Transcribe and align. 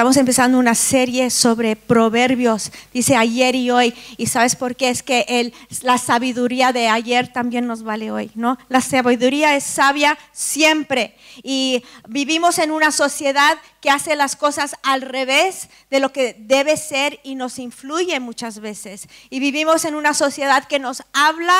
Estamos 0.00 0.16
empezando 0.16 0.58
una 0.58 0.74
serie 0.74 1.28
sobre 1.28 1.76
proverbios, 1.76 2.72
dice 2.90 3.16
ayer 3.16 3.54
y 3.54 3.70
hoy, 3.70 3.92
y 4.16 4.28
sabes 4.28 4.56
por 4.56 4.74
qué 4.74 4.88
es 4.88 5.02
que 5.02 5.26
el, 5.28 5.52
la 5.82 5.98
sabiduría 5.98 6.72
de 6.72 6.88
ayer 6.88 7.30
también 7.30 7.66
nos 7.66 7.82
vale 7.82 8.10
hoy, 8.10 8.30
¿no? 8.34 8.56
La 8.70 8.80
sabiduría 8.80 9.54
es 9.56 9.64
sabia 9.64 10.18
siempre 10.32 11.18
y 11.42 11.84
vivimos 12.08 12.58
en 12.58 12.70
una 12.70 12.92
sociedad 12.92 13.58
que 13.82 13.90
hace 13.90 14.16
las 14.16 14.36
cosas 14.36 14.74
al 14.84 15.02
revés 15.02 15.68
de 15.90 16.00
lo 16.00 16.14
que 16.14 16.34
debe 16.38 16.78
ser 16.78 17.20
y 17.22 17.34
nos 17.34 17.58
influye 17.58 18.18
muchas 18.20 18.60
veces. 18.60 19.06
Y 19.28 19.38
vivimos 19.38 19.84
en 19.84 19.94
una 19.94 20.14
sociedad 20.14 20.64
que 20.64 20.78
nos 20.78 21.02
habla 21.12 21.58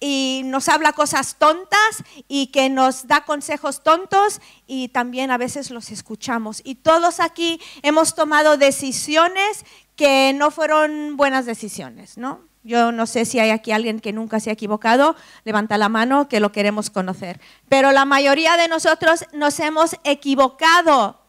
y 0.00 0.42
nos 0.44 0.68
habla 0.68 0.92
cosas 0.92 1.36
tontas 1.38 2.04
y 2.28 2.48
que 2.48 2.68
nos 2.70 3.06
da 3.06 3.24
consejos 3.24 3.82
tontos 3.82 4.40
y 4.66 4.88
también 4.88 5.30
a 5.30 5.38
veces 5.38 5.70
los 5.70 5.90
escuchamos. 5.90 6.60
Y 6.64 6.76
todos 6.76 7.20
aquí 7.20 7.60
hemos 7.82 8.14
tomado 8.14 8.56
decisiones 8.56 9.64
que 9.96 10.32
no 10.34 10.50
fueron 10.50 11.16
buenas 11.16 11.46
decisiones, 11.46 12.18
¿no? 12.18 12.40
Yo 12.62 12.92
no 12.92 13.06
sé 13.06 13.26
si 13.26 13.38
hay 13.38 13.50
aquí 13.50 13.72
alguien 13.72 14.00
que 14.00 14.14
nunca 14.14 14.40
se 14.40 14.48
ha 14.48 14.54
equivocado, 14.54 15.16
levanta 15.44 15.76
la 15.76 15.90
mano 15.90 16.28
que 16.28 16.40
lo 16.40 16.50
queremos 16.50 16.88
conocer. 16.88 17.38
Pero 17.68 17.92
la 17.92 18.06
mayoría 18.06 18.56
de 18.56 18.68
nosotros 18.68 19.26
nos 19.34 19.60
hemos 19.60 19.96
equivocado. 20.02 21.20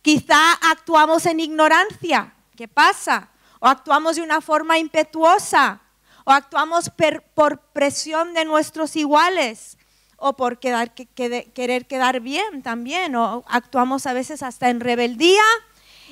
Quizá 0.00 0.54
actuamos 0.70 1.26
en 1.26 1.40
ignorancia, 1.40 2.32
¿qué 2.56 2.68
pasa? 2.68 3.28
O 3.60 3.66
actuamos 3.66 4.16
de 4.16 4.22
una 4.22 4.40
forma 4.40 4.78
impetuosa 4.78 5.82
o 6.28 6.30
actuamos 6.30 6.90
por 7.34 7.58
presión 7.72 8.34
de 8.34 8.44
nuestros 8.44 8.96
iguales 8.96 9.78
o 10.18 10.36
por 10.36 10.58
querer 10.58 11.86
quedar 11.86 12.20
bien 12.20 12.62
también, 12.62 13.16
o 13.16 13.44
actuamos 13.48 14.06
a 14.06 14.12
veces 14.12 14.42
hasta 14.42 14.68
en 14.68 14.80
rebeldía 14.80 15.40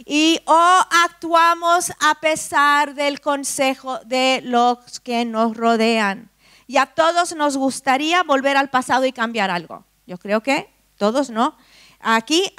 y 0.07 0.41
o 0.47 0.81
actuamos 1.05 1.93
a 2.01 2.15
pesar 2.15 2.95
del 2.95 3.21
consejo 3.21 3.99
de 4.07 4.41
los 4.43 5.01
que 5.01 5.27
nos 5.27 5.55
rodean. 5.55 6.31
Y 6.67 6.79
a 6.79 6.87
todos 6.87 7.37
nos 7.37 7.59
gustaría 7.59 8.23
volver 8.23 8.57
al 8.57 8.71
pasado 8.71 9.05
y 9.05 9.13
cambiar 9.13 9.51
algo. 9.51 9.85
Yo 10.07 10.17
creo 10.17 10.43
que 10.43 10.71
todos, 10.97 11.29
¿no? 11.29 11.59
Aquí, 12.01 12.51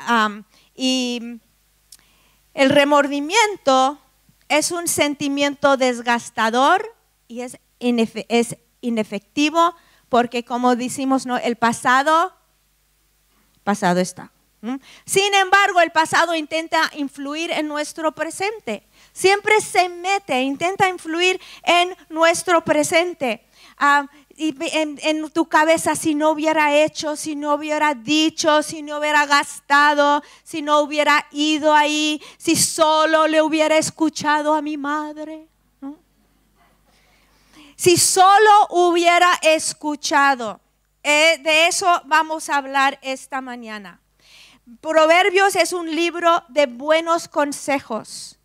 y 0.76 1.40
el 2.54 2.70
remordimiento 2.70 3.98
es 4.48 4.70
un 4.70 4.88
sentimiento 4.88 5.76
desgastador 5.76 6.94
y 7.28 7.42
es, 7.42 7.58
es 7.80 8.58
inefectivo 8.82 9.76
porque 10.10 10.44
como 10.44 10.76
decimos, 10.76 11.26
¿no? 11.26 11.38
el 11.38 11.56
pasado, 11.56 12.34
pasado 13.64 14.00
está. 14.00 14.32
Sin 15.06 15.34
embargo, 15.36 15.82
el 15.82 15.92
pasado 15.92 16.36
intenta 16.36 16.92
influir 16.96 17.52
en 17.52 17.68
nuestro 17.68 18.12
presente. 18.12 18.84
Siempre 19.14 19.62
se 19.62 19.88
mete, 19.88 20.42
intenta 20.42 20.90
influir 20.90 21.40
en 21.64 21.96
nuestro 22.10 22.64
presente. 22.66 23.46
Ah, 23.78 24.08
en, 24.36 25.00
en, 25.04 25.30
tu 25.30 25.48
cabeza 25.48 25.96
si 25.96 26.16
no 26.16 26.32
hubiera 26.32 26.76
hecho, 26.76 27.16
si 27.16 27.36
no 27.36 27.54
hubiera 27.54 27.94
dicho, 27.94 28.64
si 28.64 28.82
no 28.82 28.98
hubiera 28.98 29.26
gastado, 29.26 30.24
si 30.44 30.62
no 30.62 30.80
hubiera 30.82 31.28
ido 31.32 31.74
ahí, 31.74 32.22
si 32.38 32.56
solo 32.56 33.28
le 33.28 33.42
hubiera 33.42 33.78
escuchado 33.78 34.56
a 34.56 34.62
mi 34.62 34.78
madre. 34.78 35.48
Si 37.78 37.96
solo 37.98 38.68
hubiera 38.72 39.32
escuchado. 39.44 40.60
Eh, 41.04 41.38
de 41.44 41.68
eso 41.68 42.02
vamos 42.06 42.50
a 42.50 42.58
hablar 42.58 42.98
esta 43.04 43.40
mañana. 43.40 44.02
Proverbios 44.82 45.56
es 45.56 45.74
un 45.74 45.96
libro 45.96 46.44
de 46.50 46.66
buenos 46.66 47.28
consejos 47.28 48.40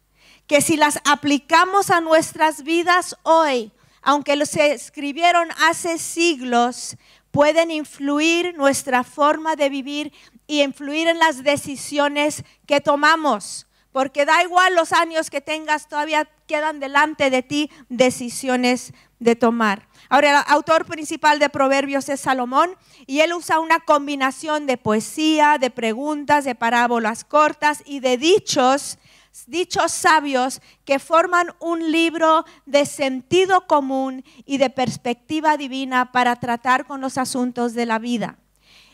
que 0.47 0.61
si 0.61 0.77
las 0.77 1.01
aplicamos 1.07 1.91
a 1.91 2.03
nuestras 2.03 2.63
vidas 2.63 3.17
hoy, 3.23 3.73
aunque 4.03 4.37
los 4.37 4.55
escribieron 4.55 5.49
hace 5.67 5.97
siglos, 5.97 6.99
pueden 7.31 7.71
influir 7.71 8.55
nuestra 8.55 9.03
forma 9.03 9.57
de 9.57 9.71
vivir 9.71 10.13
y 10.47 10.61
influir 10.61 11.09
en 11.09 11.19
las 11.19 11.43
decisiones 11.43 12.45
que 12.67 12.83
tomamos. 12.83 13.67
Porque 13.93 14.25
da 14.25 14.43
igual 14.43 14.75
los 14.75 14.93
años 14.93 15.31
que 15.31 15.41
tengas, 15.41 15.89
todavía 15.89 16.29
quedan 16.47 16.81
delante 16.81 17.31
de 17.31 17.43
ti 17.43 17.71
decisiones 17.89 18.93
de 19.23 19.37
tomar. 19.37 19.89
Ahora, 20.09 20.31
el 20.31 20.53
autor 20.53 20.85
principal 20.85 21.39
de 21.39 21.49
Proverbios 21.49 22.09
es 22.09 22.21
Salomón 22.21 22.77
y 23.07 23.21
él 23.21 23.33
usa 23.33 23.61
una 23.61 23.81
combinación 23.81 24.67
de 24.67 24.77
poesía, 24.77 25.59
de 25.59 25.71
preguntas, 25.71 26.45
de 26.45 26.55
parábolas 26.55 27.25
cortas 27.25 27.83
y 27.87 28.01
de 28.01 28.19
dichos, 28.19 28.99
dichos 29.47 29.93
sabios 29.93 30.61
que 30.85 30.99
forman 30.99 31.55
un 31.61 31.93
libro 31.93 32.45
de 32.67 32.85
sentido 32.85 33.67
común 33.67 34.25
y 34.45 34.59
de 34.59 34.71
perspectiva 34.71 35.57
divina 35.57 36.13
para 36.13 36.37
tratar 36.37 36.85
con 36.85 37.01
los 37.01 37.17
asuntos 37.17 37.73
de 37.73 37.87
la 37.87 37.99
vida. 37.99 38.39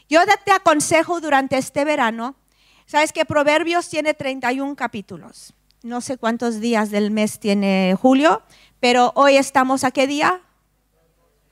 Yo 0.08 0.20
te 0.44 0.52
aconsejo 0.52 1.20
durante 1.20 1.58
este 1.58 1.84
verano, 1.84 2.36
sabes 2.86 3.12
que 3.12 3.24
Proverbios 3.24 3.88
tiene 3.88 4.14
31 4.14 4.76
capítulos. 4.76 5.54
No 5.82 6.00
sé 6.00 6.18
cuántos 6.18 6.58
días 6.60 6.90
del 6.90 7.12
mes 7.12 7.38
tiene 7.38 7.96
julio, 8.00 8.42
pero 8.80 9.12
hoy 9.14 9.36
estamos 9.36 9.84
a 9.84 9.90
qué 9.90 10.06
día? 10.06 10.40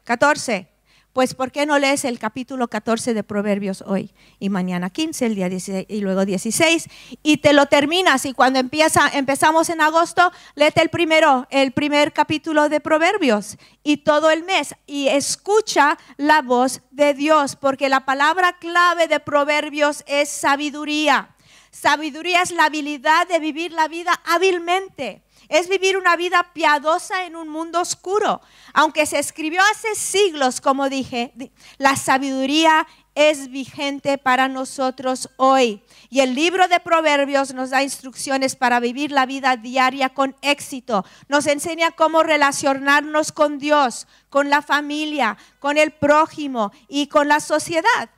14. 0.05 0.69
Pues 1.17 1.35
¿por 1.35 1.51
qué 1.51 1.65
no 1.65 1.79
lees 1.79 2.05
el 2.05 2.19
capítulo 2.19 2.69
14 2.69 3.15
de 3.15 3.23
Proverbios 3.23 3.83
hoy? 3.87 4.13
Y 4.39 4.51
mañana 4.51 4.91
15, 4.91 5.25
el 5.25 5.35
día 5.35 5.49
16 5.49 5.87
y 5.89 6.01
luego 6.03 6.27
16. 6.27 6.89
Y 7.23 7.39
te 7.39 7.55
lo 7.55 7.65
terminas 7.65 8.27
y 8.27 8.35
cuando 8.35 8.59
empieza, 8.59 9.09
empezamos 9.09 9.71
en 9.71 9.81
agosto, 9.81 10.31
léete 10.57 10.83
el 10.83 10.91
primero, 10.91 11.47
el 11.49 11.73
primer 11.73 12.13
capítulo 12.13 12.69
de 12.69 12.81
Proverbios 12.81 13.57
y 13.83 13.97
todo 13.97 14.31
el 14.31 14.45
mes. 14.45 14.75
Y 14.87 15.09
escucha 15.09 15.97
la 16.19 16.43
voz 16.43 16.83
de 16.91 17.15
Dios, 17.15 17.57
porque 17.57 17.89
la 17.89 18.05
palabra 18.05 18.59
clave 18.59 19.09
de 19.09 19.19
Proverbios 19.19 20.05
es 20.07 20.29
sabiduría. 20.29 21.35
Sabiduría 21.71 22.43
es 22.43 22.51
la 22.51 22.67
habilidad 22.67 23.27
de 23.27 23.39
vivir 23.39 23.73
la 23.73 23.89
vida 23.89 24.13
hábilmente 24.27 25.23
es 25.49 25.69
vivir 25.69 25.97
una 25.97 26.17
vida 26.17 26.51
piadosa 26.53 27.25
en 27.25 27.37
un 27.37 27.49
mundo 27.49 27.81
oscuro. 27.81 28.41
Aunque 28.75 29.07
se 29.07 29.19
escribió 29.19 29.61
hace 29.73 29.95
siglos, 29.95 30.61
como 30.61 30.89
dije, 30.89 31.33
la 31.79 31.97
sabiduría 31.97 32.87
es 33.17 33.49
vigente 33.49 34.19
para 34.19 34.47
nosotros 34.47 35.31
hoy. 35.37 35.83
Y 36.11 36.21
el 36.21 36.34
libro 36.34 36.69
de 36.69 36.81
Proverbios 36.81 37.55
nos 37.55 37.71
da 37.71 37.83
instrucciones 37.83 38.57
para 38.57 38.79
vivir 38.79 39.11
la 39.11 39.25
vida 39.25 39.57
diaria 39.57 40.11
con 40.11 40.37
éxito. 40.43 41.05
Nos 41.29 41.47
enseña 41.47 41.93
cómo 41.93 42.23
relacionarnos 42.23 43.33
con 43.33 43.59
Dios, 43.59 44.07
con 44.28 44.51
la 44.51 44.61
familia, 44.61 45.39
con 45.59 45.78
el 45.78 45.93
prójimo 45.93 46.73
y 46.89 47.07
con 47.07 47.27
la 47.27 47.41
sociedad. 47.41 48.11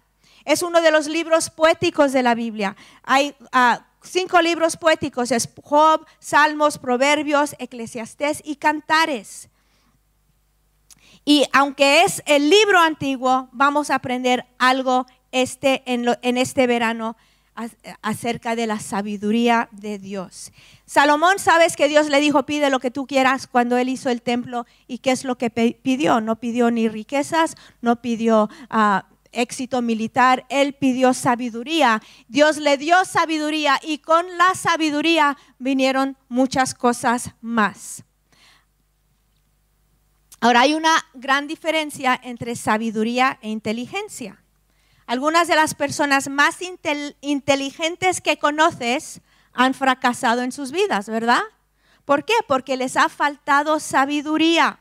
Es 0.44 0.62
uno 0.62 0.80
de 0.80 0.90
los 0.90 1.06
libros 1.06 1.50
poéticos 1.50 2.12
de 2.12 2.22
la 2.24 2.34
Biblia. 2.34 2.74
Hay 3.04 3.36
uh, 3.52 3.80
cinco 4.02 4.40
libros 4.40 4.76
poéticos, 4.76 5.30
Job, 5.62 6.06
Salmos, 6.18 6.78
Proverbios, 6.78 7.54
Eclesiastés 7.58 8.42
y 8.44 8.56
Cantares. 8.56 9.48
Y 11.24 11.44
aunque 11.52 12.04
es 12.04 12.22
el 12.26 12.48
libro 12.48 12.78
antiguo, 12.78 13.48
vamos 13.52 13.90
a 13.90 13.96
aprender 13.96 14.46
algo 14.58 15.06
este, 15.30 15.82
en, 15.84 16.38
este 16.38 16.66
verano 16.66 17.16
acerca 18.02 18.56
de 18.56 18.66
la 18.66 18.80
sabiduría 18.80 19.68
de 19.72 19.98
Dios. 19.98 20.52
Salomón, 20.86 21.38
sabes 21.38 21.76
que 21.76 21.88
Dios 21.88 22.08
le 22.08 22.20
dijo, 22.20 22.44
pide 22.44 22.70
lo 22.70 22.80
que 22.80 22.90
tú 22.90 23.06
quieras 23.06 23.46
cuando 23.46 23.76
él 23.76 23.88
hizo 23.88 24.08
el 24.08 24.22
templo 24.22 24.64
y 24.86 24.98
qué 24.98 25.10
es 25.10 25.24
lo 25.24 25.36
que 25.36 25.50
pidió. 25.50 26.20
No 26.20 26.36
pidió 26.36 26.70
ni 26.70 26.88
riquezas, 26.88 27.56
no 27.82 28.00
pidió... 28.00 28.48
Uh, 28.70 29.00
éxito 29.32 29.82
militar, 29.82 30.46
él 30.48 30.74
pidió 30.74 31.14
sabiduría. 31.14 32.02
Dios 32.28 32.56
le 32.58 32.76
dio 32.76 33.04
sabiduría 33.04 33.78
y 33.82 33.98
con 33.98 34.26
la 34.36 34.54
sabiduría 34.54 35.36
vinieron 35.58 36.16
muchas 36.28 36.74
cosas 36.74 37.30
más. 37.40 38.04
Ahora 40.40 40.60
hay 40.60 40.74
una 40.74 41.04
gran 41.14 41.48
diferencia 41.48 42.18
entre 42.22 42.54
sabiduría 42.54 43.38
e 43.42 43.50
inteligencia. 43.50 44.42
Algunas 45.06 45.48
de 45.48 45.56
las 45.56 45.74
personas 45.74 46.28
más 46.28 46.58
inteligentes 47.20 48.20
que 48.20 48.38
conoces 48.38 49.20
han 49.52 49.74
fracasado 49.74 50.42
en 50.42 50.52
sus 50.52 50.70
vidas, 50.70 51.08
¿verdad? 51.08 51.42
¿Por 52.04 52.24
qué? 52.24 52.34
Porque 52.46 52.76
les 52.76 52.96
ha 52.96 53.08
faltado 53.08 53.80
sabiduría. 53.80 54.80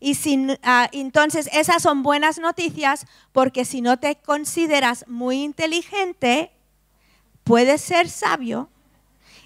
Y 0.00 0.16
ah, 0.62 0.88
entonces 0.92 1.48
esas 1.52 1.82
son 1.82 2.02
buenas 2.02 2.38
noticias 2.38 3.06
porque 3.32 3.64
si 3.64 3.80
no 3.80 3.98
te 3.98 4.16
consideras 4.16 5.04
muy 5.08 5.42
inteligente, 5.42 6.52
puedes 7.44 7.80
ser 7.80 8.08
sabio 8.08 8.68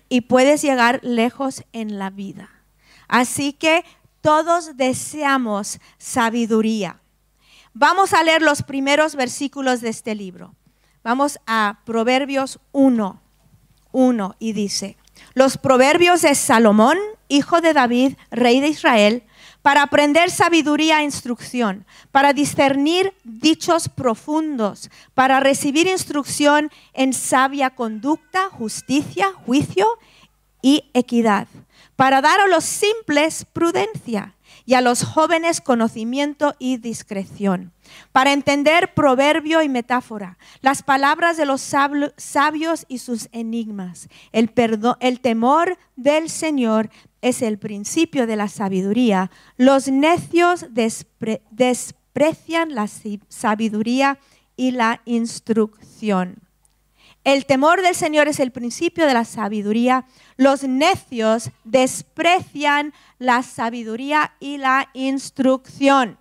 y 0.08 0.22
puedes 0.22 0.60
llegar 0.60 1.00
lejos 1.02 1.64
en 1.72 1.98
la 1.98 2.10
vida. 2.10 2.50
Así 3.08 3.52
que 3.52 3.84
todos 4.20 4.76
deseamos 4.76 5.80
sabiduría. 5.98 7.00
Vamos 7.74 8.12
a 8.12 8.22
leer 8.22 8.42
los 8.42 8.62
primeros 8.62 9.16
versículos 9.16 9.80
de 9.80 9.88
este 9.88 10.14
libro. 10.14 10.54
Vamos 11.02 11.38
a 11.46 11.80
Proverbios 11.84 12.60
1, 12.72 13.20
1 13.92 14.36
y 14.38 14.52
dice, 14.52 14.96
Los 15.34 15.56
proverbios 15.56 16.22
de 16.22 16.34
Salomón, 16.34 16.98
hijo 17.28 17.60
de 17.60 17.72
David, 17.72 18.16
rey 18.30 18.60
de 18.60 18.68
Israel, 18.68 19.24
para 19.62 19.82
aprender 19.82 20.30
sabiduría 20.30 21.00
e 21.00 21.04
instrucción, 21.04 21.86
para 22.10 22.32
discernir 22.32 23.14
dichos 23.24 23.88
profundos, 23.88 24.90
para 25.14 25.40
recibir 25.40 25.86
instrucción 25.86 26.70
en 26.92 27.12
sabia 27.12 27.70
conducta, 27.70 28.50
justicia, 28.50 29.32
juicio 29.46 29.86
y 30.60 30.90
equidad, 30.94 31.46
para 31.96 32.20
dar 32.20 32.40
a 32.40 32.48
los 32.48 32.64
simples 32.64 33.46
prudencia 33.52 34.34
y 34.64 34.74
a 34.74 34.80
los 34.80 35.04
jóvenes 35.04 35.60
conocimiento 35.60 36.54
y 36.58 36.76
discreción, 36.76 37.72
para 38.12 38.32
entender 38.32 38.94
proverbio 38.94 39.62
y 39.62 39.68
metáfora, 39.68 40.38
las 40.60 40.82
palabras 40.82 41.36
de 41.36 41.46
los 41.46 41.60
sabios 41.60 42.86
y 42.88 42.98
sus 42.98 43.28
enigmas. 43.32 44.08
El, 44.30 44.52
el 45.00 45.20
temor 45.20 45.78
del 45.96 46.30
Señor 46.30 46.90
es 47.22 47.40
el 47.40 47.58
principio 47.58 48.26
de 48.26 48.36
la 48.36 48.48
sabiduría. 48.48 49.30
Los 49.56 49.88
necios 49.88 50.66
desprecian 51.50 52.74
la 52.74 52.88
sabiduría 53.28 54.18
y 54.56 54.72
la 54.72 55.00
instrucción. 55.06 56.36
El 57.24 57.46
temor 57.46 57.82
del 57.82 57.94
Señor 57.94 58.26
es 58.26 58.40
el 58.40 58.50
principio 58.50 59.06
de 59.06 59.14
la 59.14 59.24
sabiduría. 59.24 60.06
Los 60.36 60.64
necios 60.64 61.50
desprecian 61.62 62.92
la 63.18 63.44
sabiduría 63.44 64.34
y 64.40 64.58
la 64.58 64.90
instrucción. 64.92 66.18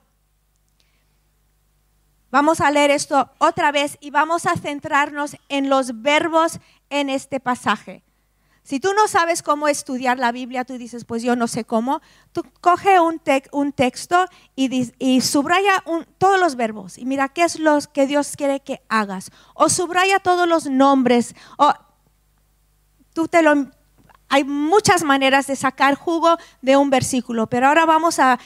Vamos 2.30 2.62
a 2.62 2.72
leer 2.72 2.92
esto 2.92 3.32
otra 3.40 3.72
vez 3.72 3.98
y 4.00 4.12
vamos 4.12 4.46
a 4.46 4.56
centrarnos 4.56 5.36
en 5.50 5.70
los 5.70 6.02
verbos 6.02 6.60
en 6.90 7.10
este 7.10 7.40
pasaje. 7.40 8.04
Si 8.64 8.80
tú 8.80 8.94
no 8.94 9.08
sabes 9.08 9.42
cómo 9.42 9.68
estudiar 9.68 10.20
la 10.20 10.32
Biblia, 10.32 10.66
tú 10.66 10.78
dices, 10.78 11.04
pues 11.06 11.24
yo 11.24 11.36
no 11.36 11.48
sé 11.48 11.66
cómo, 11.66 12.00
tú 12.32 12.44
coge 12.62 13.00
un, 13.00 13.20
texto 13.20 14.28
y, 14.56 15.22
subraya 15.22 15.84
todos 16.20 16.40
los 16.40 16.56
verbos 16.56 16.98
y 17.00 17.06
mira 17.06 17.30
qué 17.30 17.44
es 17.44 17.60
lo 17.60 17.80
que 17.92 18.06
Dios 18.06 18.36
quiere 18.38 18.60
que 18.60 18.82
hagas. 18.88 19.32
O 19.56 19.68
subraya 19.68 20.20
todos 20.20 20.48
los 20.48 20.68
nombres. 20.68 21.34
O 21.58 21.74
tú 23.14 23.28
te 23.28 23.42
lo, 23.42 23.72
hay 24.30 24.44
muchas 24.44 25.04
maneras 25.04 25.48
de 25.48 25.56
sacar 25.56 25.96
jugo 25.96 26.38
de 26.62 26.78
un 26.78 26.92
versículo, 26.92 27.48
pero 27.48 27.68
ahora 27.68 27.88
vamos 27.88 28.20
a 28.20 28.40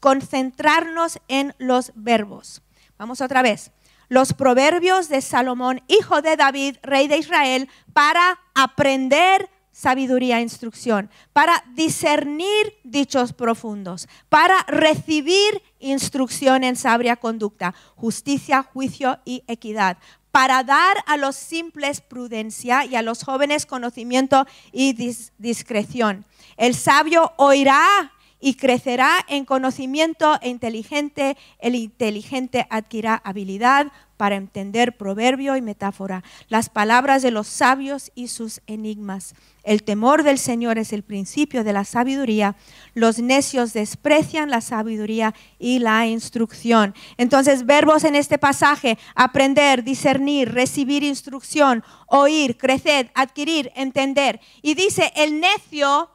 concentrarnos 0.00 1.18
en 1.28 1.54
los 1.58 1.92
verbos. 1.94 2.62
Vamos 2.96 3.20
otra 3.20 3.42
vez 3.42 3.72
los 4.12 4.34
proverbios 4.34 5.08
de 5.08 5.22
Salomón, 5.22 5.80
hijo 5.88 6.20
de 6.20 6.36
David, 6.36 6.76
rey 6.82 7.08
de 7.08 7.16
Israel, 7.16 7.70
para 7.94 8.38
aprender 8.54 9.48
sabiduría 9.72 10.38
e 10.38 10.42
instrucción, 10.42 11.08
para 11.32 11.64
discernir 11.74 12.74
dichos 12.84 13.32
profundos, 13.32 14.06
para 14.28 14.64
recibir 14.64 15.62
instrucción 15.78 16.62
en 16.62 16.76
sabia 16.76 17.16
conducta, 17.16 17.74
justicia, 17.96 18.62
juicio 18.62 19.18
y 19.24 19.44
equidad, 19.46 19.96
para 20.30 20.62
dar 20.62 20.98
a 21.06 21.16
los 21.16 21.34
simples 21.34 22.02
prudencia 22.02 22.84
y 22.84 22.96
a 22.96 23.02
los 23.02 23.24
jóvenes 23.24 23.64
conocimiento 23.64 24.46
y 24.72 24.92
discreción. 25.38 26.26
El 26.58 26.74
sabio 26.74 27.32
oirá 27.38 28.12
y 28.42 28.54
crecerá 28.54 29.24
en 29.28 29.44
conocimiento 29.44 30.36
e 30.42 30.50
inteligente. 30.50 31.38
El 31.60 31.76
inteligente 31.76 32.66
adquirirá 32.68 33.22
habilidad 33.24 33.92
para 34.16 34.36
entender 34.36 34.96
proverbio 34.96 35.56
y 35.56 35.62
metáfora, 35.62 36.22
las 36.48 36.68
palabras 36.68 37.22
de 37.22 37.30
los 37.30 37.46
sabios 37.46 38.12
y 38.14 38.28
sus 38.28 38.60
enigmas. 38.66 39.34
El 39.62 39.84
temor 39.84 40.22
del 40.24 40.38
Señor 40.38 40.78
es 40.78 40.92
el 40.92 41.02
principio 41.02 41.64
de 41.64 41.72
la 41.72 41.84
sabiduría. 41.84 42.56
Los 42.94 43.20
necios 43.20 43.72
desprecian 43.72 44.50
la 44.50 44.60
sabiduría 44.60 45.34
y 45.58 45.78
la 45.78 46.06
instrucción. 46.06 46.94
Entonces, 47.16 47.64
verbos 47.64 48.04
en 48.04 48.16
este 48.16 48.38
pasaje, 48.38 48.98
aprender, 49.14 49.84
discernir, 49.84 50.52
recibir 50.52 51.04
instrucción, 51.04 51.84
oír, 52.06 52.56
crecer, 52.56 53.10
adquirir, 53.14 53.70
entender. 53.74 54.40
Y 54.62 54.74
dice, 54.74 55.12
el 55.14 55.40
necio 55.40 56.10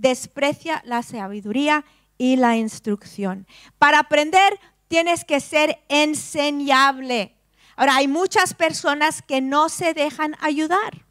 desprecia 0.00 0.82
la 0.84 1.02
sabiduría 1.02 1.84
y 2.16 2.36
la 2.36 2.56
instrucción. 2.56 3.46
Para 3.78 4.00
aprender 4.00 4.58
tienes 4.88 5.24
que 5.24 5.40
ser 5.40 5.82
enseñable. 5.88 7.34
Ahora, 7.76 7.96
hay 7.96 8.08
muchas 8.08 8.54
personas 8.54 9.22
que 9.22 9.40
no 9.40 9.68
se 9.68 9.94
dejan 9.94 10.36
ayudar, 10.40 11.04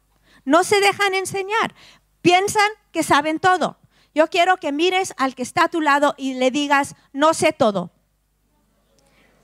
no 0.44 0.64
se 0.64 0.80
dejan 0.80 1.14
enseñar, 1.14 1.74
piensan 2.20 2.68
que 2.92 3.02
saben 3.02 3.38
todo. 3.38 3.78
Yo 4.14 4.28
quiero 4.28 4.56
que 4.56 4.72
mires 4.72 5.14
al 5.16 5.34
que 5.34 5.42
está 5.42 5.64
a 5.64 5.68
tu 5.68 5.80
lado 5.80 6.14
y 6.18 6.34
le 6.34 6.50
digas, 6.50 6.94
no 7.12 7.34
sé 7.34 7.52
todo. 7.52 7.90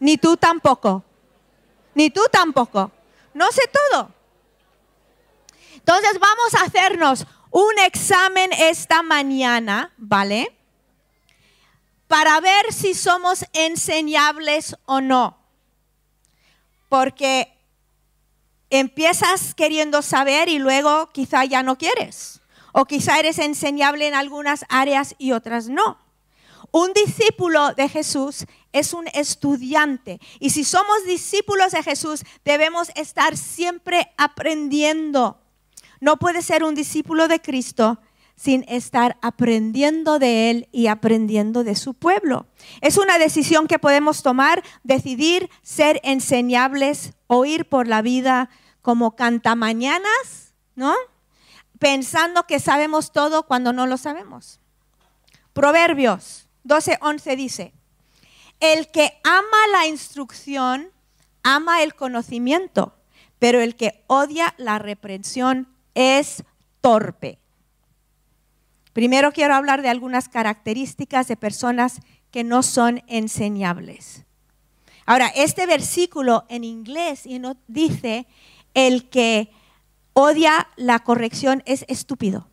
Ni 0.00 0.18
tú 0.18 0.36
tampoco. 0.36 1.04
Ni 1.94 2.10
tú 2.10 2.22
tampoco. 2.30 2.90
No 3.32 3.50
sé 3.52 3.62
todo. 3.72 4.10
Entonces 5.74 6.18
vamos 6.18 6.54
a 6.54 6.64
hacernos 6.64 7.26
un 7.54 7.78
examen 7.86 8.50
esta 8.52 9.04
mañana, 9.04 9.92
¿vale? 9.96 10.58
Para 12.08 12.40
ver 12.40 12.72
si 12.72 12.94
somos 12.94 13.44
enseñables 13.52 14.74
o 14.86 15.00
no. 15.00 15.38
Porque 16.88 17.56
empiezas 18.70 19.54
queriendo 19.54 20.02
saber 20.02 20.48
y 20.48 20.58
luego 20.58 21.12
quizá 21.12 21.44
ya 21.44 21.62
no 21.62 21.78
quieres. 21.78 22.40
O 22.72 22.86
quizá 22.86 23.20
eres 23.20 23.38
enseñable 23.38 24.08
en 24.08 24.14
algunas 24.14 24.64
áreas 24.68 25.14
y 25.18 25.30
otras 25.30 25.68
no. 25.68 25.96
Un 26.72 26.92
discípulo 26.92 27.72
de 27.74 27.88
Jesús 27.88 28.46
es 28.72 28.92
un 28.92 29.06
estudiante. 29.14 30.18
Y 30.40 30.50
si 30.50 30.64
somos 30.64 31.04
discípulos 31.04 31.70
de 31.70 31.84
Jesús, 31.84 32.24
debemos 32.44 32.90
estar 32.96 33.36
siempre 33.36 34.12
aprendiendo. 34.16 35.43
No 36.04 36.18
puede 36.18 36.42
ser 36.42 36.64
un 36.64 36.74
discípulo 36.74 37.28
de 37.28 37.40
Cristo 37.40 37.98
sin 38.36 38.62
estar 38.68 39.16
aprendiendo 39.22 40.18
de 40.18 40.50
Él 40.50 40.68
y 40.70 40.88
aprendiendo 40.88 41.64
de 41.64 41.74
su 41.74 41.94
pueblo. 41.94 42.44
Es 42.82 42.98
una 42.98 43.16
decisión 43.16 43.66
que 43.66 43.78
podemos 43.78 44.22
tomar, 44.22 44.62
decidir 44.82 45.48
ser 45.62 46.02
enseñables 46.04 47.14
o 47.26 47.46
ir 47.46 47.66
por 47.70 47.88
la 47.88 48.02
vida 48.02 48.50
como 48.82 49.16
cantamañanas, 49.16 50.52
¿no? 50.74 50.94
Pensando 51.78 52.46
que 52.46 52.60
sabemos 52.60 53.10
todo 53.10 53.46
cuando 53.46 53.72
no 53.72 53.86
lo 53.86 53.96
sabemos. 53.96 54.60
Proverbios 55.54 56.48
12:11 56.64 57.34
dice, 57.34 57.72
el 58.60 58.90
que 58.90 59.22
ama 59.24 59.68
la 59.72 59.86
instrucción, 59.86 60.90
ama 61.42 61.82
el 61.82 61.94
conocimiento, 61.94 62.94
pero 63.38 63.62
el 63.62 63.74
que 63.74 64.04
odia 64.06 64.52
la 64.58 64.78
reprensión 64.78 65.73
es 65.94 66.44
torpe. 66.80 67.38
Primero 68.92 69.32
quiero 69.32 69.54
hablar 69.54 69.82
de 69.82 69.88
algunas 69.88 70.28
características 70.28 71.26
de 71.26 71.36
personas 71.36 72.00
que 72.30 72.44
no 72.44 72.62
son 72.62 73.02
enseñables. 73.06 74.24
Ahora, 75.06 75.28
este 75.28 75.66
versículo 75.66 76.44
en 76.48 76.64
inglés 76.64 77.24
dice, 77.66 78.26
el 78.72 79.08
que 79.08 79.50
odia 80.14 80.68
la 80.76 81.00
corrección 81.00 81.62
es 81.66 81.84
estúpido. 81.88 82.48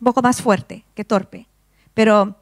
Un 0.00 0.06
poco 0.06 0.22
más 0.22 0.42
fuerte 0.42 0.84
que 0.94 1.04
torpe. 1.04 1.46
Pero, 1.94 2.36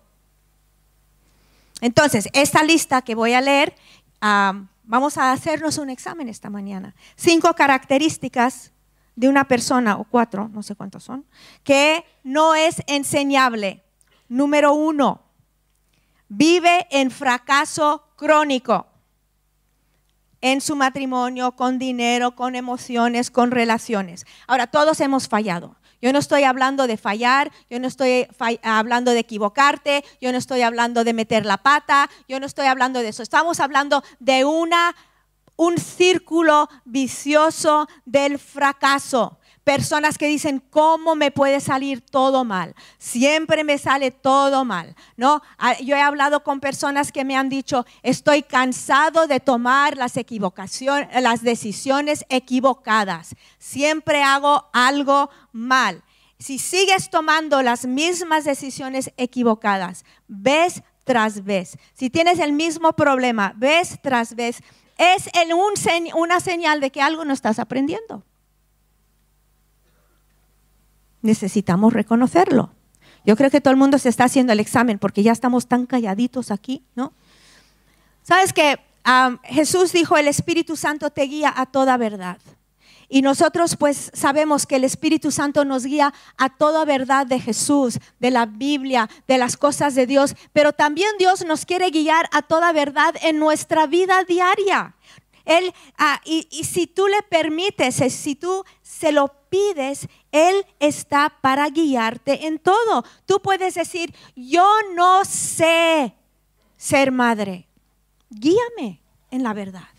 entonces, 1.80 2.28
esta 2.32 2.62
lista 2.62 3.02
que 3.02 3.14
voy 3.14 3.34
a 3.34 3.40
leer, 3.40 3.74
ah, 4.20 4.64
vamos 4.84 5.18
a 5.18 5.32
hacernos 5.32 5.78
un 5.78 5.90
examen 5.90 6.28
esta 6.28 6.48
mañana. 6.48 6.94
Cinco 7.16 7.54
características 7.54 8.72
de 9.16 9.28
una 9.28 9.44
persona, 9.44 9.96
o 9.96 10.04
cuatro, 10.04 10.48
no 10.52 10.62
sé 10.62 10.74
cuántos 10.74 11.04
son, 11.04 11.24
que 11.64 12.04
no 12.24 12.54
es 12.54 12.82
enseñable. 12.86 13.82
Número 14.28 14.72
uno, 14.72 15.22
vive 16.28 16.86
en 16.90 17.10
fracaso 17.10 18.04
crónico 18.16 18.86
en 20.40 20.60
su 20.60 20.76
matrimonio, 20.76 21.52
con 21.52 21.78
dinero, 21.78 22.34
con 22.34 22.56
emociones, 22.56 23.30
con 23.30 23.50
relaciones. 23.50 24.26
Ahora, 24.46 24.66
todos 24.66 25.00
hemos 25.00 25.28
fallado. 25.28 25.76
Yo 26.02 26.12
no 26.12 26.18
estoy 26.18 26.42
hablando 26.42 26.88
de 26.88 26.96
fallar, 26.96 27.52
yo 27.70 27.78
no 27.78 27.86
estoy 27.86 28.26
hablando 28.64 29.12
de 29.12 29.20
equivocarte, 29.20 30.04
yo 30.20 30.32
no 30.32 30.38
estoy 30.38 30.62
hablando 30.62 31.04
de 31.04 31.12
meter 31.12 31.46
la 31.46 31.58
pata, 31.58 32.10
yo 32.28 32.40
no 32.40 32.46
estoy 32.46 32.66
hablando 32.66 32.98
de 32.98 33.08
eso. 33.08 33.22
Estamos 33.22 33.60
hablando 33.60 34.02
de 34.18 34.44
una 34.44 34.96
un 35.56 35.78
círculo 35.78 36.68
vicioso 36.84 37.88
del 38.04 38.38
fracaso. 38.38 39.38
Personas 39.64 40.18
que 40.18 40.26
dicen, 40.26 40.60
¿cómo 40.70 41.14
me 41.14 41.30
puede 41.30 41.60
salir 41.60 42.00
todo 42.00 42.44
mal? 42.44 42.74
Siempre 42.98 43.62
me 43.62 43.78
sale 43.78 44.10
todo 44.10 44.64
mal, 44.64 44.96
¿no? 45.16 45.40
Ah, 45.56 45.78
yo 45.78 45.94
he 45.94 46.00
hablado 46.00 46.42
con 46.42 46.58
personas 46.58 47.12
que 47.12 47.24
me 47.24 47.36
han 47.36 47.48
dicho, 47.48 47.86
estoy 48.02 48.42
cansado 48.42 49.28
de 49.28 49.38
tomar 49.38 49.96
las 49.96 50.16
equivocaciones, 50.16 51.08
las 51.22 51.42
decisiones 51.42 52.24
equivocadas. 52.28 53.36
Siempre 53.58 54.24
hago 54.24 54.68
algo 54.72 55.30
mal. 55.52 56.02
Si 56.40 56.58
sigues 56.58 57.08
tomando 57.08 57.62
las 57.62 57.86
mismas 57.86 58.44
decisiones 58.44 59.12
equivocadas, 59.16 60.04
vez 60.26 60.82
tras 61.04 61.44
vez, 61.44 61.78
si 61.94 62.10
tienes 62.10 62.40
el 62.40 62.52
mismo 62.52 62.94
problema, 62.94 63.54
vez 63.56 63.98
tras 64.02 64.34
vez, 64.34 64.60
es 65.02 65.28
una 66.14 66.40
señal 66.40 66.80
de 66.80 66.90
que 66.90 67.02
algo 67.02 67.24
no 67.24 67.32
estás 67.32 67.58
aprendiendo 67.58 68.24
necesitamos 71.22 71.92
reconocerlo. 71.92 72.74
Yo 73.24 73.36
creo 73.36 73.50
que 73.50 73.60
todo 73.60 73.70
el 73.70 73.78
mundo 73.78 73.98
se 73.98 74.08
está 74.08 74.24
haciendo 74.24 74.52
el 74.52 74.60
examen 74.60 74.98
porque 74.98 75.22
ya 75.22 75.32
estamos 75.32 75.68
tan 75.68 75.86
calladitos 75.86 76.50
aquí, 76.50 76.84
¿no? 76.94 77.12
Sabes 78.22 78.52
que 78.52 78.78
Jesús 79.44 79.92
dijo, 79.92 80.16
el 80.16 80.28
Espíritu 80.28 80.76
Santo 80.76 81.10
te 81.10 81.22
guía 81.22 81.52
a 81.56 81.66
toda 81.66 81.96
verdad. 81.96 82.38
Y 83.14 83.20
nosotros 83.20 83.76
pues 83.76 84.10
sabemos 84.14 84.64
que 84.64 84.76
el 84.76 84.84
Espíritu 84.84 85.30
Santo 85.30 85.66
nos 85.66 85.84
guía 85.84 86.14
a 86.38 86.48
toda 86.48 86.86
verdad 86.86 87.26
de 87.26 87.40
Jesús, 87.40 87.98
de 88.18 88.30
la 88.30 88.46
Biblia, 88.46 89.06
de 89.28 89.36
las 89.36 89.58
cosas 89.58 89.94
de 89.94 90.06
Dios, 90.06 90.34
pero 90.54 90.72
también 90.72 91.10
Dios 91.18 91.44
nos 91.44 91.66
quiere 91.66 91.90
guiar 91.90 92.26
a 92.32 92.40
toda 92.40 92.72
verdad 92.72 93.14
en 93.20 93.38
nuestra 93.38 93.86
vida 93.86 94.24
diaria. 94.24 94.96
Él, 95.44 95.74
ah, 95.98 96.22
y, 96.24 96.48
y 96.50 96.64
si 96.64 96.86
tú 96.86 97.06
le 97.06 97.22
permites, 97.22 97.96
si 97.96 98.34
tú 98.34 98.64
se 98.80 99.12
lo 99.12 99.28
pides, 99.50 100.08
Él 100.30 100.64
está 100.80 101.36
para 101.42 101.68
guiarte 101.68 102.46
en 102.46 102.58
todo. 102.58 103.04
Tú 103.26 103.42
puedes 103.42 103.74
decir, 103.74 104.14
yo 104.34 104.66
no 104.94 105.26
sé 105.26 106.14
ser 106.78 107.12
madre, 107.12 107.68
guíame 108.30 109.02
en 109.30 109.42
la 109.42 109.52
verdad. 109.52 109.91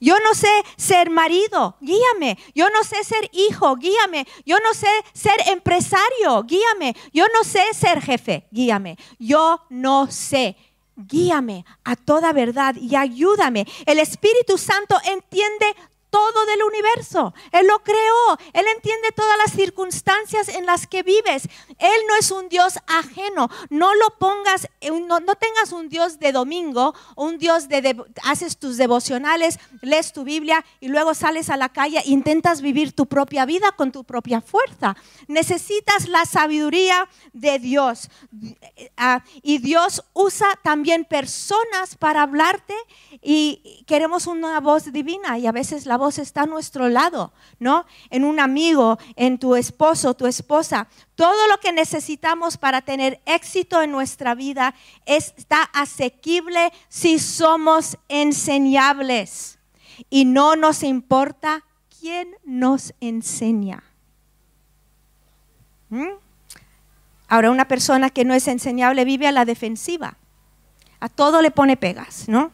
Yo 0.00 0.18
no 0.20 0.34
sé 0.34 0.50
ser 0.76 1.10
marido, 1.10 1.76
guíame. 1.80 2.38
Yo 2.54 2.68
no 2.70 2.84
sé 2.84 3.02
ser 3.04 3.28
hijo, 3.32 3.76
guíame. 3.76 4.26
Yo 4.44 4.58
no 4.60 4.74
sé 4.74 4.88
ser 5.12 5.36
empresario, 5.48 6.42
guíame. 6.44 6.96
Yo 7.12 7.26
no 7.34 7.44
sé 7.44 7.62
ser 7.72 8.00
jefe, 8.00 8.46
guíame. 8.50 8.98
Yo 9.18 9.60
no 9.70 10.10
sé 10.10 10.56
guíame 10.96 11.64
a 11.82 11.96
toda 11.96 12.32
verdad 12.32 12.76
y 12.76 12.94
ayúdame. 12.96 13.66
El 13.86 13.98
Espíritu 13.98 14.58
Santo 14.58 14.96
entiende 15.04 15.74
todo 16.14 16.46
del 16.46 16.62
universo. 16.62 17.34
Él 17.50 17.66
lo 17.66 17.82
creó. 17.82 18.38
Él 18.52 18.64
entiende 18.72 19.10
todas 19.10 19.36
las 19.36 19.50
circunstancias 19.50 20.48
en 20.48 20.64
las 20.64 20.86
que 20.86 21.02
vives. 21.02 21.48
Él 21.76 22.00
no 22.06 22.14
es 22.14 22.30
un 22.30 22.48
Dios 22.48 22.78
ajeno. 22.86 23.50
No 23.68 23.92
lo 23.96 24.10
pongas, 24.20 24.68
no, 25.08 25.18
no 25.18 25.34
tengas 25.34 25.72
un 25.72 25.88
Dios 25.88 26.20
de 26.20 26.30
domingo, 26.30 26.94
un 27.16 27.38
Dios 27.38 27.68
de, 27.68 27.96
haces 28.22 28.58
tus 28.58 28.76
devocionales, 28.76 29.58
lees 29.80 30.12
tu 30.12 30.22
Biblia 30.22 30.64
y 30.78 30.86
luego 30.86 31.14
sales 31.14 31.50
a 31.50 31.56
la 31.56 31.70
calle 31.70 31.98
e 31.98 32.10
intentas 32.10 32.60
vivir 32.60 32.92
tu 32.92 33.06
propia 33.06 33.44
vida 33.44 33.72
con 33.72 33.90
tu 33.90 34.04
propia 34.04 34.40
fuerza. 34.40 34.94
Necesitas 35.26 36.06
la 36.06 36.26
sabiduría 36.26 37.08
de 37.32 37.58
Dios. 37.58 38.08
Ah, 38.96 39.24
y 39.42 39.58
Dios 39.58 40.04
usa 40.12 40.46
también 40.62 41.06
personas 41.06 41.96
para 41.98 42.22
hablarte 42.22 42.74
y 43.20 43.82
queremos 43.88 44.28
una 44.28 44.60
voz 44.60 44.92
divina 44.92 45.38
y 45.38 45.48
a 45.48 45.52
veces 45.52 45.86
la 45.86 45.96
voz 45.96 46.03
está 46.08 46.42
a 46.42 46.46
nuestro 46.46 46.88
lado, 46.88 47.32
¿no? 47.58 47.86
En 48.10 48.24
un 48.24 48.40
amigo, 48.40 48.98
en 49.16 49.38
tu 49.38 49.56
esposo, 49.56 50.14
tu 50.14 50.26
esposa. 50.26 50.88
Todo 51.14 51.48
lo 51.48 51.58
que 51.58 51.72
necesitamos 51.72 52.56
para 52.56 52.82
tener 52.82 53.20
éxito 53.26 53.82
en 53.82 53.92
nuestra 53.92 54.34
vida 54.34 54.74
está 55.06 55.62
asequible 55.62 56.72
si 56.88 57.18
somos 57.18 57.98
enseñables. 58.08 59.58
Y 60.10 60.24
no 60.24 60.56
nos 60.56 60.82
importa 60.82 61.64
quién 62.00 62.36
nos 62.44 62.94
enseña. 63.00 63.82
¿Mm? 65.88 66.08
Ahora, 67.28 67.50
una 67.50 67.66
persona 67.66 68.10
que 68.10 68.24
no 68.24 68.34
es 68.34 68.46
enseñable 68.48 69.04
vive 69.04 69.26
a 69.26 69.32
la 69.32 69.44
defensiva. 69.44 70.16
A 71.00 71.08
todo 71.08 71.42
le 71.42 71.50
pone 71.50 71.76
pegas, 71.76 72.28
¿no? 72.28 72.52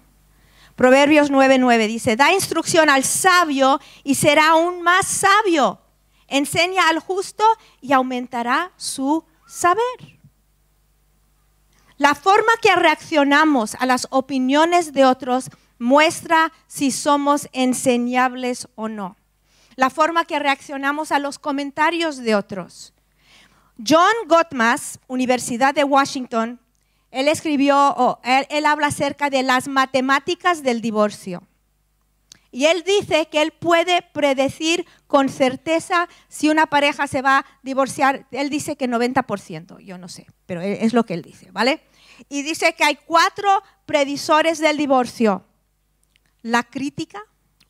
Proverbios 0.80 1.30
9:9 1.30 1.88
dice, 1.88 2.16
da 2.16 2.32
instrucción 2.32 2.88
al 2.88 3.04
sabio 3.04 3.78
y 4.02 4.14
será 4.14 4.52
aún 4.52 4.80
más 4.80 5.06
sabio. 5.06 5.78
Enseña 6.26 6.88
al 6.88 7.00
justo 7.00 7.44
y 7.82 7.92
aumentará 7.92 8.72
su 8.78 9.22
saber. 9.46 9.84
La 11.98 12.14
forma 12.14 12.52
que 12.62 12.74
reaccionamos 12.76 13.74
a 13.74 13.84
las 13.84 14.06
opiniones 14.08 14.94
de 14.94 15.04
otros 15.04 15.50
muestra 15.78 16.50
si 16.66 16.92
somos 16.92 17.50
enseñables 17.52 18.66
o 18.74 18.88
no. 18.88 19.16
La 19.76 19.90
forma 19.90 20.24
que 20.24 20.38
reaccionamos 20.38 21.12
a 21.12 21.18
los 21.18 21.38
comentarios 21.38 22.16
de 22.16 22.34
otros. 22.34 22.94
John 23.86 24.14
Gottmas, 24.26 24.98
Universidad 25.08 25.74
de 25.74 25.84
Washington, 25.84 26.58
él 27.10 27.28
escribió, 27.28 28.18
él, 28.22 28.66
habla 28.66 28.88
acerca 28.88 29.30
de 29.30 29.42
las 29.42 29.68
matemáticas 29.68 30.62
del 30.62 30.80
divorcio. 30.80 31.42
Y 32.52 32.66
él 32.66 32.82
dice 32.84 33.28
que 33.30 33.42
él 33.42 33.52
puede 33.52 34.02
predecir 34.02 34.84
con 35.06 35.28
certeza 35.28 36.08
si 36.28 36.48
una 36.48 36.66
pareja 36.66 37.06
se 37.06 37.22
va 37.22 37.38
a 37.38 37.46
divorciar. 37.62 38.26
Él 38.32 38.50
dice 38.50 38.76
que 38.76 38.88
90%, 38.88 39.78
yo 39.80 39.98
no 39.98 40.08
sé, 40.08 40.26
pero 40.46 40.60
es 40.60 40.92
lo 40.92 41.04
que 41.04 41.14
él 41.14 41.22
dice, 41.22 41.50
¿vale? 41.52 41.82
Y 42.28 42.42
dice 42.42 42.74
que 42.74 42.84
hay 42.84 42.96
cuatro 42.96 43.62
predictores 43.86 44.58
del 44.58 44.76
divorcio. 44.76 45.44
La 46.42 46.64
crítica, 46.64 47.22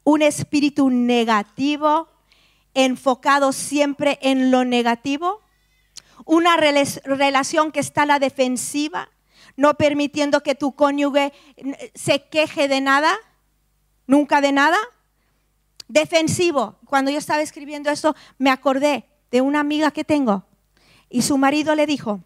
un 0.04 0.23
espíritu 0.23 0.90
negativo, 0.90 2.09
enfocado 2.75 3.52
siempre 3.52 4.18
en 4.23 4.50
lo 4.50 4.64
negativo, 4.64 5.40
una 6.25 6.56
relación 6.56 7.73
que 7.73 7.80
está 7.80 8.02
a 8.02 8.06
la 8.06 8.18
defensiva, 8.18 9.11
no 9.57 9.75
permitiendo 9.75 10.42
que 10.42 10.54
tu 10.54 10.73
cónyuge 10.73 11.33
se 11.95 12.25
queje 12.28 12.69
de 12.69 12.80
nada, 12.80 13.14
nunca 14.07 14.40
de 14.40 14.52
nada. 14.52 14.78
Defensivo. 15.88 16.76
Cuando 16.87 17.11
yo 17.11 17.19
estaba 17.19 17.42
escribiendo 17.42 17.90
esto, 17.90 18.14
me 18.38 18.50
acordé 18.50 19.04
de 19.30 19.40
una 19.40 19.61
amiga 19.61 19.90
que 19.90 20.04
tengo 20.04 20.45
y 21.09 21.23
su 21.23 21.37
marido 21.37 21.75
le 21.75 21.87
dijo, 21.87 22.21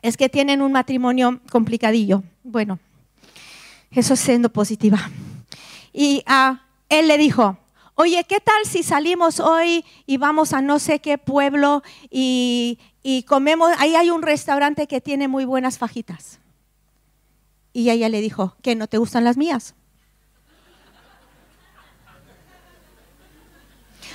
es 0.00 0.16
que 0.16 0.28
tienen 0.28 0.62
un 0.62 0.72
matrimonio 0.72 1.40
complicadillo. 1.50 2.22
Bueno, 2.42 2.78
eso 3.90 4.16
siendo 4.16 4.50
positiva. 4.50 5.10
Y 5.92 6.22
a 6.26 6.66
él 6.88 7.08
le 7.08 7.18
dijo, 7.18 7.58
oye, 7.94 8.24
¿qué 8.24 8.40
tal 8.40 8.64
si 8.64 8.82
salimos 8.82 9.38
hoy 9.38 9.84
y 10.06 10.16
vamos 10.16 10.54
a 10.54 10.62
no 10.62 10.78
sé 10.78 11.00
qué 11.00 11.18
pueblo 11.18 11.82
y, 12.10 12.78
y 13.02 13.24
comemos, 13.24 13.72
ahí 13.78 13.96
hay 13.96 14.10
un 14.10 14.22
restaurante 14.22 14.86
que 14.86 15.00
tiene 15.00 15.28
muy 15.28 15.44
buenas 15.44 15.78
fajitas. 15.78 16.38
Y 17.72 17.90
ella 17.90 18.08
le 18.08 18.20
dijo, 18.20 18.56
¿que 18.62 18.74
no 18.74 18.86
te 18.86 18.98
gustan 18.98 19.24
las 19.24 19.36
mías? 19.36 19.74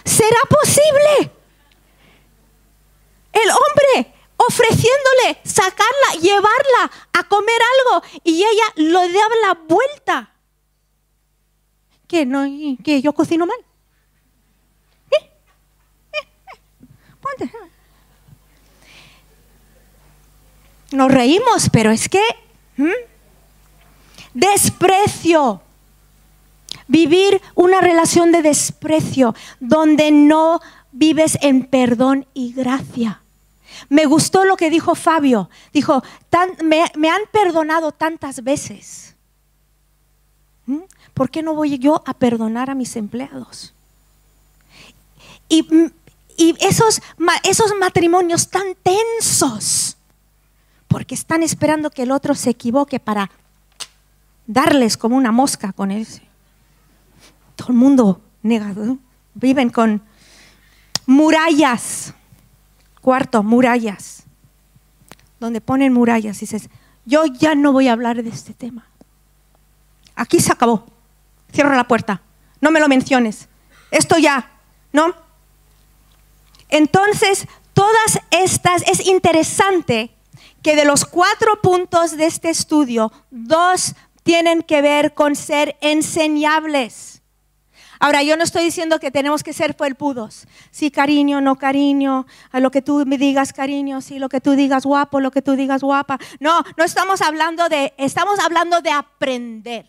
¿Será 0.06 0.40
posible? 0.50 1.32
El 3.34 3.50
hombre 3.50 4.14
ofreciéndole 4.38 5.40
sacarla, 5.44 6.22
llevarla 6.22 6.92
a 7.14 7.24
comer 7.28 7.62
algo 7.92 8.06
y 8.24 8.38
ella 8.38 8.64
lo 8.76 9.00
daba 9.00 9.36
la 9.48 9.54
vuelta. 9.68 10.34
¿Que 12.08 12.26
no, 12.26 12.46
que 12.84 13.02
yo 13.02 13.12
cocino 13.12 13.46
mal? 13.46 13.58
¿Eh? 15.12 15.32
¿Eh? 16.14 16.28
¿Eh? 16.54 16.86
Ponte. 17.20 17.52
Nos 20.92 21.12
reímos, 21.12 21.70
pero 21.72 21.92
es 21.92 22.08
que 22.08 22.22
desprecio. 24.34 25.62
Vivir 26.88 27.42
una 27.56 27.82
relación 27.82 28.32
de 28.32 28.42
desprecio 28.42 29.36
donde 29.60 30.12
no 30.12 30.62
vives 30.92 31.38
en 31.42 31.66
perdón 31.66 32.26
y 32.34 32.54
gracia. 32.54 33.22
Me 33.90 34.06
gustó 34.06 34.46
lo 34.46 34.56
que 34.56 34.70
dijo 34.70 34.96
Fabio. 34.96 35.50
Dijo, 35.74 36.02
me, 36.64 36.86
me, 36.96 37.10
han 37.10 37.22
perdonado 37.32 37.92
tantas 37.92 38.44
veces. 38.44 39.16
¿Por 41.14 41.30
qué 41.30 41.44
no 41.44 41.54
voy 41.54 41.78
yo 41.78 42.02
a 42.06 42.14
perdonar 42.14 42.70
a 42.70 42.76
mis 42.76 42.96
empleados? 42.96 43.74
Y, 45.50 45.68
y 46.38 46.56
esos, 46.66 47.02
esos 47.44 47.74
matrimonios 47.78 48.50
tan 48.50 48.76
tensos 48.76 49.97
porque 50.88 51.16
están 51.16 51.44
esperando 51.44 51.90
que 51.90 52.04
el 52.04 52.12
otro 52.12 52.36
se 52.36 52.50
equivoque 52.50 53.00
para 53.00 53.30
darles 54.46 54.98
como 54.98 55.16
una 55.16 55.32
mosca 55.32 55.74
con 55.74 55.92
él. 55.92 56.08
Todo 57.56 57.70
el 57.70 57.76
mundo 57.76 58.22
negado, 58.42 58.98
viven 59.34 59.70
con 59.70 60.02
Murallas. 61.08 62.14
Cuarto, 63.02 63.42
murallas. 63.42 64.24
Donde 65.40 65.62
ponen 65.62 65.94
murallas. 65.94 66.40
Dices, 66.40 66.70
yo 67.06 67.26
ya 67.26 67.56
no 67.56 67.72
voy 67.72 67.88
a 67.88 67.94
hablar 67.94 68.22
de 68.22 68.30
este 68.30 68.54
tema. 68.54 68.86
Aquí 70.16 70.40
se 70.40 70.52
acabó. 70.52 70.86
Cierra 71.52 71.76
la 71.76 71.88
puerta. 71.88 72.22
No 72.60 72.70
me 72.70 72.82
lo 72.82 72.90
menciones. 72.90 73.48
Esto 73.90 74.18
ya, 74.18 74.52
¿no? 74.92 75.16
Entonces, 76.68 77.48
todas 77.74 78.20
estas, 78.32 78.82
es 78.82 79.06
interesante 79.08 80.12
que 80.68 80.76
de 80.76 80.84
los 80.84 81.06
cuatro 81.06 81.62
puntos 81.62 82.18
de 82.18 82.26
este 82.26 82.50
estudio, 82.50 83.10
dos 83.32 83.96
tienen 84.24 84.62
que 84.62 84.82
ver 84.82 85.14
con 85.14 85.34
ser 85.38 85.78
enseñables. 85.80 87.22
Ahora, 88.02 88.22
yo 88.22 88.36
no 88.36 88.44
estoy 88.44 88.66
diciendo 88.66 89.00
que 89.00 89.10
tenemos 89.10 89.44
que 89.44 89.54
ser 89.54 89.76
felpudos. 89.76 90.46
Sí, 90.70 90.92
cariño, 90.92 91.40
no 91.40 91.56
cariño, 91.56 92.26
a 92.52 92.60
lo 92.60 92.70
que 92.70 92.82
tú 92.82 93.06
me 93.08 93.18
digas 93.18 93.54
cariño, 93.54 94.02
sí, 94.02 94.20
lo 94.20 94.28
que 94.28 94.42
tú 94.42 94.58
digas 94.58 94.86
guapo, 94.86 95.22
lo 95.22 95.32
que 95.32 95.42
tú 95.42 95.56
digas 95.56 95.84
guapa. 95.84 96.20
No, 96.42 96.62
no 96.76 96.84
estamos 96.84 97.22
hablando 97.22 97.70
de, 97.70 97.94
estamos 97.98 98.38
hablando 98.40 98.82
de 98.82 98.92
aprender. 98.92 99.88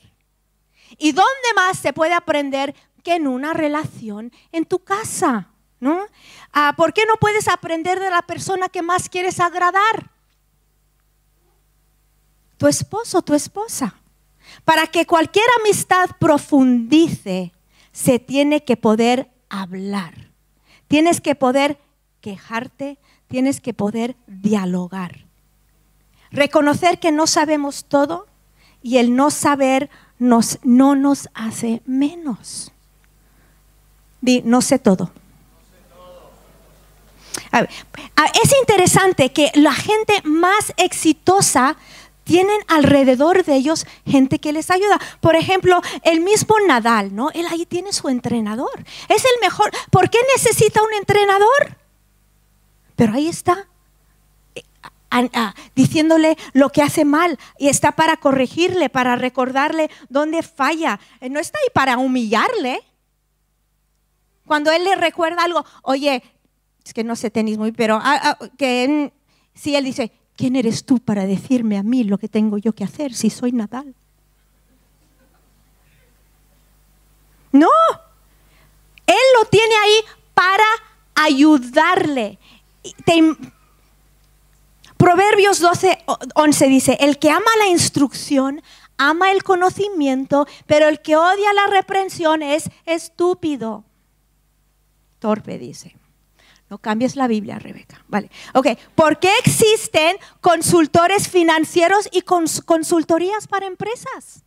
¿Y 0.96 1.10
dónde 1.10 1.54
más 1.56 1.76
se 1.76 1.92
puede 1.92 2.14
aprender 2.14 2.72
que 3.02 3.16
en 3.16 3.26
una 3.26 3.52
relación 3.52 4.30
en 4.52 4.64
tu 4.64 4.78
casa? 4.78 5.48
¿no? 5.80 6.06
Ah, 6.52 6.74
¿Por 6.76 6.92
qué 6.92 7.04
no 7.04 7.16
puedes 7.16 7.48
aprender 7.48 7.98
de 7.98 8.10
la 8.10 8.22
persona 8.22 8.68
que 8.68 8.82
más 8.82 9.08
quieres 9.08 9.40
agradar? 9.40 10.12
Tu 12.58 12.66
esposo, 12.66 13.22
tu 13.22 13.34
esposa. 13.34 13.94
Para 14.64 14.86
que 14.86 15.06
cualquier 15.06 15.46
amistad 15.60 16.10
profundice, 16.18 17.52
se 17.92 18.18
tiene 18.18 18.64
que 18.64 18.76
poder 18.76 19.30
hablar. 19.48 20.14
Tienes 20.88 21.20
que 21.20 21.34
poder 21.34 21.78
quejarte, 22.20 22.98
tienes 23.28 23.60
que 23.60 23.74
poder 23.74 24.16
dialogar. 24.26 25.24
Reconocer 26.30 26.98
que 26.98 27.12
no 27.12 27.26
sabemos 27.26 27.86
todo 27.86 28.26
y 28.82 28.98
el 28.98 29.16
no 29.16 29.30
saber 29.30 29.90
nos, 30.18 30.58
no 30.62 30.94
nos 30.94 31.28
hace 31.34 31.82
menos. 31.86 32.72
Di, 34.20 34.42
no 34.44 34.60
sé 34.62 34.78
todo. 34.78 35.12
es 37.52 38.52
interesante 38.60 39.32
que 39.32 39.50
la 39.54 39.72
gente 39.72 40.20
más 40.24 40.72
exitosa 40.76 41.76
tienen 42.28 42.60
alrededor 42.68 43.42
de 43.42 43.54
ellos 43.54 43.86
gente 44.04 44.38
que 44.38 44.52
les 44.52 44.70
ayuda. 44.70 45.00
Por 45.22 45.34
ejemplo, 45.34 45.80
el 46.02 46.20
mismo 46.20 46.56
Nadal, 46.66 47.16
¿no? 47.16 47.30
Él 47.30 47.46
ahí 47.50 47.64
tiene 47.64 47.90
su 47.94 48.10
entrenador. 48.10 48.84
Es 49.08 49.24
el 49.24 49.40
mejor. 49.40 49.70
¿Por 49.90 50.10
qué 50.10 50.18
necesita 50.36 50.82
un 50.82 50.92
entrenador? 50.92 51.78
Pero 52.96 53.14
ahí 53.14 53.28
está, 53.28 53.66
eh, 54.54 54.62
diciéndole 55.74 56.36
lo 56.52 56.68
que 56.68 56.82
hace 56.82 57.06
mal 57.06 57.38
y 57.58 57.68
está 57.68 57.92
para 57.92 58.18
corregirle, 58.18 58.90
para 58.90 59.16
recordarle 59.16 59.90
dónde 60.10 60.42
falla. 60.42 61.00
Eh, 61.22 61.30
no 61.30 61.40
está 61.40 61.58
ahí 61.58 61.70
para 61.72 61.96
humillarle. 61.96 62.82
Cuando 64.46 64.70
él 64.70 64.84
le 64.84 64.96
recuerda 64.96 65.44
algo, 65.44 65.64
oye, 65.80 66.22
es 66.84 66.92
que 66.92 67.04
no 67.04 67.16
sé 67.16 67.30
tenis 67.30 67.56
muy, 67.56 67.72
pero 67.72 67.98
ah, 68.02 68.20
ah, 68.22 68.48
que 68.58 69.14
si 69.54 69.74
él 69.74 69.84
dice, 69.84 70.12
¿quién 70.38 70.54
eres 70.54 70.84
tú 70.84 71.00
para 71.00 71.26
decirme 71.26 71.76
a 71.76 71.82
mí 71.82 72.04
lo 72.04 72.16
que 72.16 72.28
tengo 72.28 72.58
yo 72.58 72.72
que 72.72 72.84
hacer 72.84 73.12
si 73.12 73.28
soy 73.28 73.50
Nadal? 73.50 73.92
No, 77.50 77.68
Él 79.06 79.16
lo 79.38 79.48
tiene 79.48 79.74
ahí 79.74 80.04
para 80.32 80.64
ayudarle. 81.16 82.38
Proverbios 84.96 85.58
12, 85.58 86.04
11 86.34 86.68
dice, 86.68 86.96
el 87.00 87.18
que 87.18 87.30
ama 87.30 87.50
la 87.58 87.66
instrucción, 87.66 88.62
ama 88.96 89.32
el 89.32 89.42
conocimiento, 89.42 90.46
pero 90.66 90.88
el 90.88 91.02
que 91.02 91.16
odia 91.16 91.52
la 91.52 91.66
reprensión 91.66 92.42
es 92.42 92.70
estúpido. 92.86 93.84
Torpe 95.18 95.58
dice. 95.58 95.96
No 96.70 96.78
cambies 96.78 97.16
la 97.16 97.26
Biblia, 97.26 97.58
Rebeca. 97.58 98.04
Vale. 98.08 98.30
Ok. 98.54 98.68
¿Por 98.94 99.18
qué 99.18 99.30
existen 99.38 100.16
consultores 100.40 101.28
financieros 101.28 102.08
y 102.12 102.22
consultorías 102.22 103.46
para 103.46 103.66
empresas? 103.66 104.44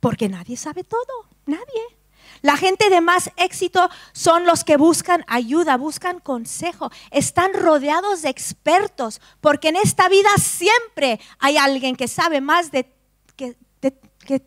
Porque 0.00 0.28
nadie 0.28 0.56
sabe 0.56 0.84
todo. 0.84 1.26
Nadie. 1.46 1.98
La 2.42 2.56
gente 2.56 2.88
de 2.88 3.00
más 3.00 3.30
éxito 3.36 3.88
son 4.12 4.46
los 4.46 4.62
que 4.62 4.76
buscan 4.76 5.24
ayuda, 5.26 5.76
buscan 5.76 6.20
consejo, 6.20 6.90
están 7.10 7.52
rodeados 7.52 8.22
de 8.22 8.28
expertos, 8.28 9.20
porque 9.40 9.68
en 9.68 9.76
esta 9.76 10.08
vida 10.08 10.28
siempre 10.38 11.18
hay 11.40 11.56
alguien 11.56 11.96
que 11.96 12.06
sabe 12.06 12.40
más 12.40 12.70
de 12.70 12.92
que, 13.34 13.56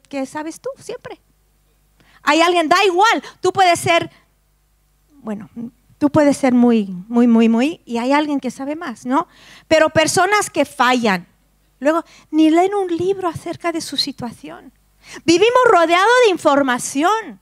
que 0.08 0.26
sabes 0.26 0.62
tú, 0.62 0.70
siempre. 0.78 1.20
Hay 2.24 2.40
alguien, 2.42 2.70
da 2.70 2.82
igual, 2.86 3.24
tú 3.42 3.52
puedes 3.52 3.80
ser, 3.80 4.10
bueno, 5.10 5.50
Tú 6.02 6.10
puedes 6.10 6.36
ser 6.36 6.56
muy, 6.56 6.88
muy, 7.10 7.28
muy, 7.28 7.48
muy, 7.48 7.82
y 7.86 8.00
hay 8.00 8.12
alguien 8.12 8.40
que 8.40 8.50
sabe 8.50 8.76
más, 8.76 9.06
¿no? 9.06 9.28
Pero 9.68 9.92
personas 9.92 10.50
que 10.50 10.66
fallan, 10.66 11.28
luego 11.80 12.04
ni 12.32 12.50
leen 12.50 12.74
un 12.74 12.88
libro 12.98 13.28
acerca 13.28 13.72
de 13.72 13.82
su 13.82 13.98
situación. 13.98 14.74
Vivimos 15.26 15.62
rodeados 15.70 16.10
de 16.26 16.32
información. 16.32 17.40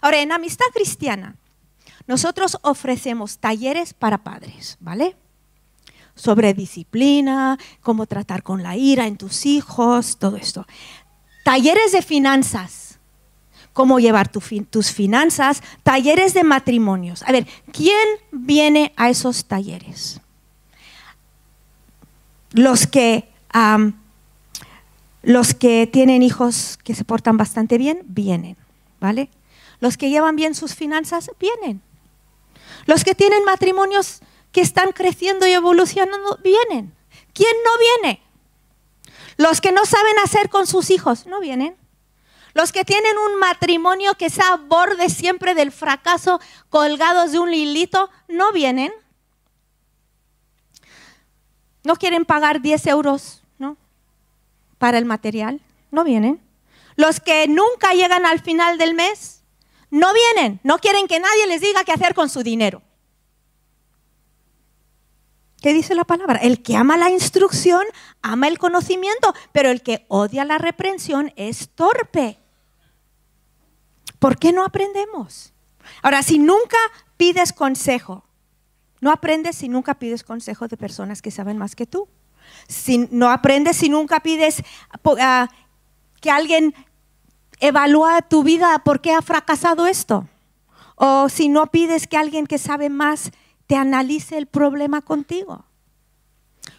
Ahora, 0.00 0.18
en 0.18 0.32
Amistad 0.32 0.66
Cristiana, 0.74 1.36
nosotros 2.08 2.58
ofrecemos 2.62 3.38
talleres 3.38 3.94
para 3.94 4.24
padres, 4.24 4.78
¿vale? 4.80 5.14
Sobre 6.16 6.54
disciplina, 6.54 7.56
cómo 7.82 8.06
tratar 8.06 8.42
con 8.42 8.64
la 8.64 8.76
ira 8.76 9.06
en 9.06 9.16
tus 9.16 9.46
hijos, 9.46 10.18
todo 10.18 10.36
esto. 10.38 10.66
Talleres 11.44 11.92
de 11.92 12.02
finanzas, 12.02 12.91
cómo 13.72 14.00
llevar 14.00 14.28
tus 14.28 14.92
finanzas, 14.92 15.62
talleres 15.82 16.34
de 16.34 16.44
matrimonios. 16.44 17.22
A 17.22 17.32
ver, 17.32 17.46
¿quién 17.72 18.06
viene 18.30 18.92
a 18.96 19.08
esos 19.10 19.46
talleres? 19.46 20.20
Los 22.50 22.86
que, 22.86 23.28
los 25.22 25.54
que 25.54 25.86
tienen 25.86 26.22
hijos 26.22 26.78
que 26.84 26.94
se 26.94 27.04
portan 27.04 27.36
bastante 27.36 27.78
bien, 27.78 28.02
vienen, 28.04 28.56
¿vale? 29.00 29.30
Los 29.80 29.96
que 29.96 30.10
llevan 30.10 30.36
bien 30.36 30.54
sus 30.54 30.74
finanzas, 30.74 31.30
vienen. 31.40 31.80
Los 32.86 33.04
que 33.04 33.14
tienen 33.14 33.44
matrimonios 33.44 34.20
que 34.52 34.60
están 34.60 34.92
creciendo 34.92 35.46
y 35.46 35.52
evolucionando, 35.52 36.38
vienen. 36.42 36.94
¿Quién 37.32 37.54
no 37.64 38.02
viene? 38.02 38.22
Los 39.38 39.60
que 39.60 39.72
no 39.72 39.86
saben 39.86 40.18
hacer 40.22 40.50
con 40.50 40.66
sus 40.66 40.90
hijos, 40.90 41.26
no 41.26 41.40
vienen. 41.40 41.74
Los 42.54 42.72
que 42.72 42.84
tienen 42.84 43.16
un 43.18 43.38
matrimonio 43.38 44.14
que 44.14 44.26
está 44.26 44.52
a 44.52 44.56
borde 44.56 45.08
siempre 45.08 45.54
del 45.54 45.72
fracaso, 45.72 46.40
colgados 46.68 47.32
de 47.32 47.38
un 47.38 47.52
hilito, 47.54 48.10
no 48.28 48.52
vienen. 48.52 48.92
No 51.84 51.96
quieren 51.96 52.24
pagar 52.24 52.60
10 52.60 52.86
euros 52.86 53.42
¿no? 53.58 53.76
para 54.78 54.98
el 54.98 55.04
material, 55.04 55.60
no 55.90 56.04
vienen. 56.04 56.40
Los 56.96 57.20
que 57.20 57.48
nunca 57.48 57.94
llegan 57.94 58.26
al 58.26 58.40
final 58.40 58.78
del 58.78 58.94
mes, 58.94 59.42
no 59.90 60.08
vienen. 60.12 60.60
No 60.62 60.78
quieren 60.78 61.06
que 61.06 61.20
nadie 61.20 61.46
les 61.46 61.60
diga 61.60 61.84
qué 61.84 61.92
hacer 61.92 62.14
con 62.14 62.28
su 62.28 62.42
dinero. 62.42 62.82
¿Qué 65.62 65.72
dice 65.72 65.94
la 65.94 66.04
palabra? 66.04 66.40
El 66.40 66.62
que 66.62 66.76
ama 66.76 66.96
la 66.96 67.08
instrucción, 67.08 67.84
ama 68.20 68.48
el 68.48 68.58
conocimiento, 68.58 69.32
pero 69.52 69.70
el 69.70 69.82
que 69.82 70.04
odia 70.08 70.44
la 70.44 70.58
reprensión 70.58 71.32
es 71.36 71.70
torpe. 71.74 72.41
¿Por 74.22 74.38
qué 74.38 74.52
no 74.52 74.64
aprendemos? 74.64 75.52
Ahora, 76.00 76.22
si 76.22 76.38
nunca 76.38 76.76
pides 77.16 77.52
consejo, 77.52 78.22
no 79.00 79.10
aprendes 79.10 79.56
si 79.56 79.68
nunca 79.68 79.94
pides 79.94 80.22
consejo 80.22 80.68
de 80.68 80.76
personas 80.76 81.20
que 81.20 81.32
saben 81.32 81.58
más 81.58 81.74
que 81.74 81.86
tú. 81.86 82.06
Si, 82.68 83.08
no 83.10 83.30
aprendes 83.30 83.78
si 83.78 83.88
nunca 83.88 84.20
pides 84.20 84.62
ah, 85.20 85.48
que 86.20 86.30
alguien 86.30 86.72
evalúe 87.58 88.22
tu 88.28 88.44
vida 88.44 88.78
por 88.84 89.00
qué 89.00 89.12
ha 89.12 89.22
fracasado 89.22 89.88
esto. 89.88 90.28
O 90.94 91.28
si 91.28 91.48
no 91.48 91.66
pides 91.72 92.06
que 92.06 92.16
alguien 92.16 92.46
que 92.46 92.58
sabe 92.58 92.90
más 92.90 93.32
te 93.66 93.74
analice 93.74 94.38
el 94.38 94.46
problema 94.46 95.02
contigo. 95.02 95.64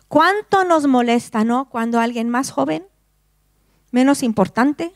¿Cuánto 0.08 0.64
nos 0.64 0.88
molesta, 0.88 1.44
no? 1.44 1.68
Cuando 1.68 2.00
alguien 2.00 2.30
más 2.30 2.52
joven, 2.52 2.88
menos 3.92 4.24
importante, 4.24 4.94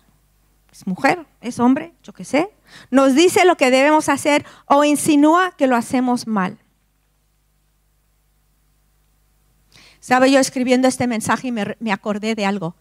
es 0.71 0.86
mujer, 0.86 1.25
es 1.41 1.60
hombre, 1.60 1.93
yo 2.03 2.13
qué 2.13 2.23
sé, 2.23 2.49
nos 2.91 3.15
dice 3.15 3.45
lo 3.45 3.58
que 3.58 3.71
debemos 3.71 4.10
hacer 4.10 4.45
o 4.65 4.84
insinúa 4.84 5.56
que 5.58 5.67
lo 5.67 5.75
hacemos 5.75 6.27
mal. 6.27 6.58
Estaba 9.99 10.27
yo 10.27 10.39
escribiendo 10.39 10.88
este 10.88 11.08
mensaje 11.08 11.49
y 11.49 11.51
me, 11.51 11.91
acordé 11.91 12.36
de 12.36 12.45
algo. 12.45 12.75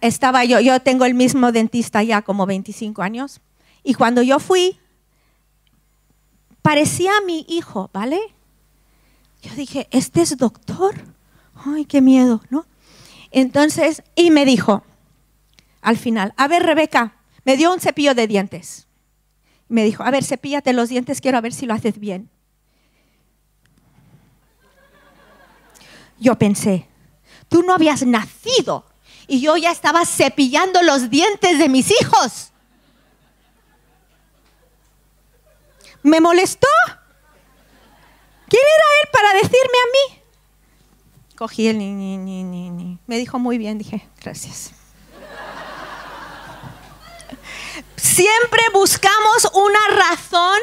estaba 0.00 0.44
yo, 0.44 0.60
yo 0.60 0.80
tengo 0.80 1.04
el 1.04 1.14
mismo 1.14 1.52
dentista 1.52 2.02
ya 2.02 2.22
como 2.22 2.46
25 2.46 3.02
años, 3.02 3.40
y 3.82 3.94
cuando 3.94 4.22
yo 4.22 4.40
fui, 4.40 4.78
parecía 6.62 7.12
mi 7.26 7.44
hijo, 7.48 7.90
¿vale? 7.92 8.18
Yo 9.42 9.54
dije, 9.54 9.88
¿este 9.90 10.22
es 10.22 10.36
doctor? 10.38 10.94
Ay, 11.54 11.84
qué 11.84 12.00
miedo, 12.00 12.40
¿no? 12.48 12.64
Entonces, 13.30 14.02
y 14.16 14.30
me 14.30 14.46
dijo, 14.46 14.84
al 15.84 15.98
final, 15.98 16.32
a 16.38 16.48
ver, 16.48 16.62
Rebeca, 16.62 17.14
me 17.44 17.58
dio 17.58 17.70
un 17.70 17.78
cepillo 17.78 18.14
de 18.14 18.26
dientes. 18.26 18.88
Me 19.68 19.84
dijo, 19.84 20.02
a 20.02 20.10
ver, 20.10 20.24
cepíllate 20.24 20.72
los 20.72 20.88
dientes, 20.88 21.20
quiero 21.20 21.40
ver 21.42 21.52
si 21.52 21.66
lo 21.66 21.74
haces 21.74 21.98
bien. 21.98 22.30
Yo 26.18 26.38
pensé, 26.38 26.88
tú 27.50 27.62
no 27.62 27.74
habías 27.74 28.02
nacido 28.06 28.86
y 29.28 29.42
yo 29.42 29.58
ya 29.58 29.70
estaba 29.70 30.06
cepillando 30.06 30.82
los 30.82 31.10
dientes 31.10 31.58
de 31.58 31.68
mis 31.68 31.90
hijos. 31.90 32.50
Me 36.02 36.18
molestó. 36.20 36.68
¿Quién 38.48 38.62
era 38.62 38.84
él 39.02 39.08
para 39.12 39.32
decirme 39.34 39.58
a 39.58 40.14
mí? 40.14 40.22
Cogí 41.36 41.68
el 41.68 41.76
ni, 41.76 41.92
ni, 41.92 42.16
ni, 42.16 42.70
ni. 42.70 42.98
Me 43.06 43.18
dijo 43.18 43.38
muy 43.38 43.58
bien, 43.58 43.76
dije, 43.76 44.08
gracias. 44.22 44.72
Siempre 47.96 48.62
buscamos 48.72 49.50
una 49.54 49.78
razón 49.88 50.58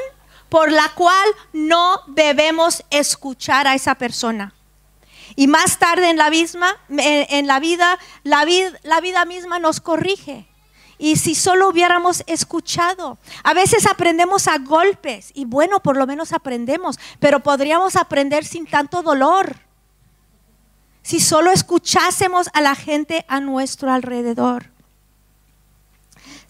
por 0.50 0.72
la 0.72 0.89
cual 0.96 1.30
no 1.54 2.02
debemos 2.08 2.84
escuchar 2.89 3.67
a 3.67 3.76
esa 3.76 3.96
persona. 3.96 4.54
Y 5.36 5.48
más 5.48 5.80
tarde 5.80 6.10
en 6.10 6.17
la, 6.17 6.30
misma, 6.30 6.76
en 6.89 7.48
la 7.48 7.60
vida, 7.60 7.98
la, 8.24 8.46
la 8.84 9.02
vida 9.02 9.26
misma 9.26 9.60
nos 9.60 9.80
corrige. 9.80 10.48
Y 10.98 11.15
si 11.15 11.34
solo 11.34 11.70
hubiéramos 11.70 12.24
escuchado, 12.28 13.17
a 13.44 13.54
veces 13.54 13.88
aprendemos 13.88 14.48
a 14.48 14.60
golpes 14.60 15.32
y 15.34 15.46
bueno, 15.46 15.80
por 15.80 15.98
lo 15.98 16.06
menos 16.06 16.34
aprendemos, 16.34 17.00
pero 17.20 17.39
podríamos 17.39 17.96
aprender 17.96 18.46
sin 18.46 18.67
tanto 18.67 19.02
dolor. 19.02 19.58
Si 21.02 21.20
solo 21.20 21.50
escuchásemos 21.52 22.50
a 22.54 22.62
la 22.62 22.76
gente 22.76 23.26
a 23.28 23.39
nuestro 23.39 23.91
alrededor. 23.91 24.70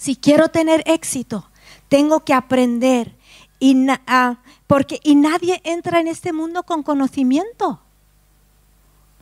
Si 0.01 0.15
quiero 0.15 0.47
tener 0.47 0.81
éxito, 0.87 1.47
tengo 1.87 2.25
que 2.25 2.33
aprender. 2.33 3.15
Y, 3.59 3.85
ah, 4.07 4.37
porque, 4.65 4.99
nadie 5.13 5.61
entra 5.63 5.99
en 5.99 6.07
este 6.07 6.33
mundo 6.33 6.63
con 6.63 6.81
conocimiento. 6.81 7.83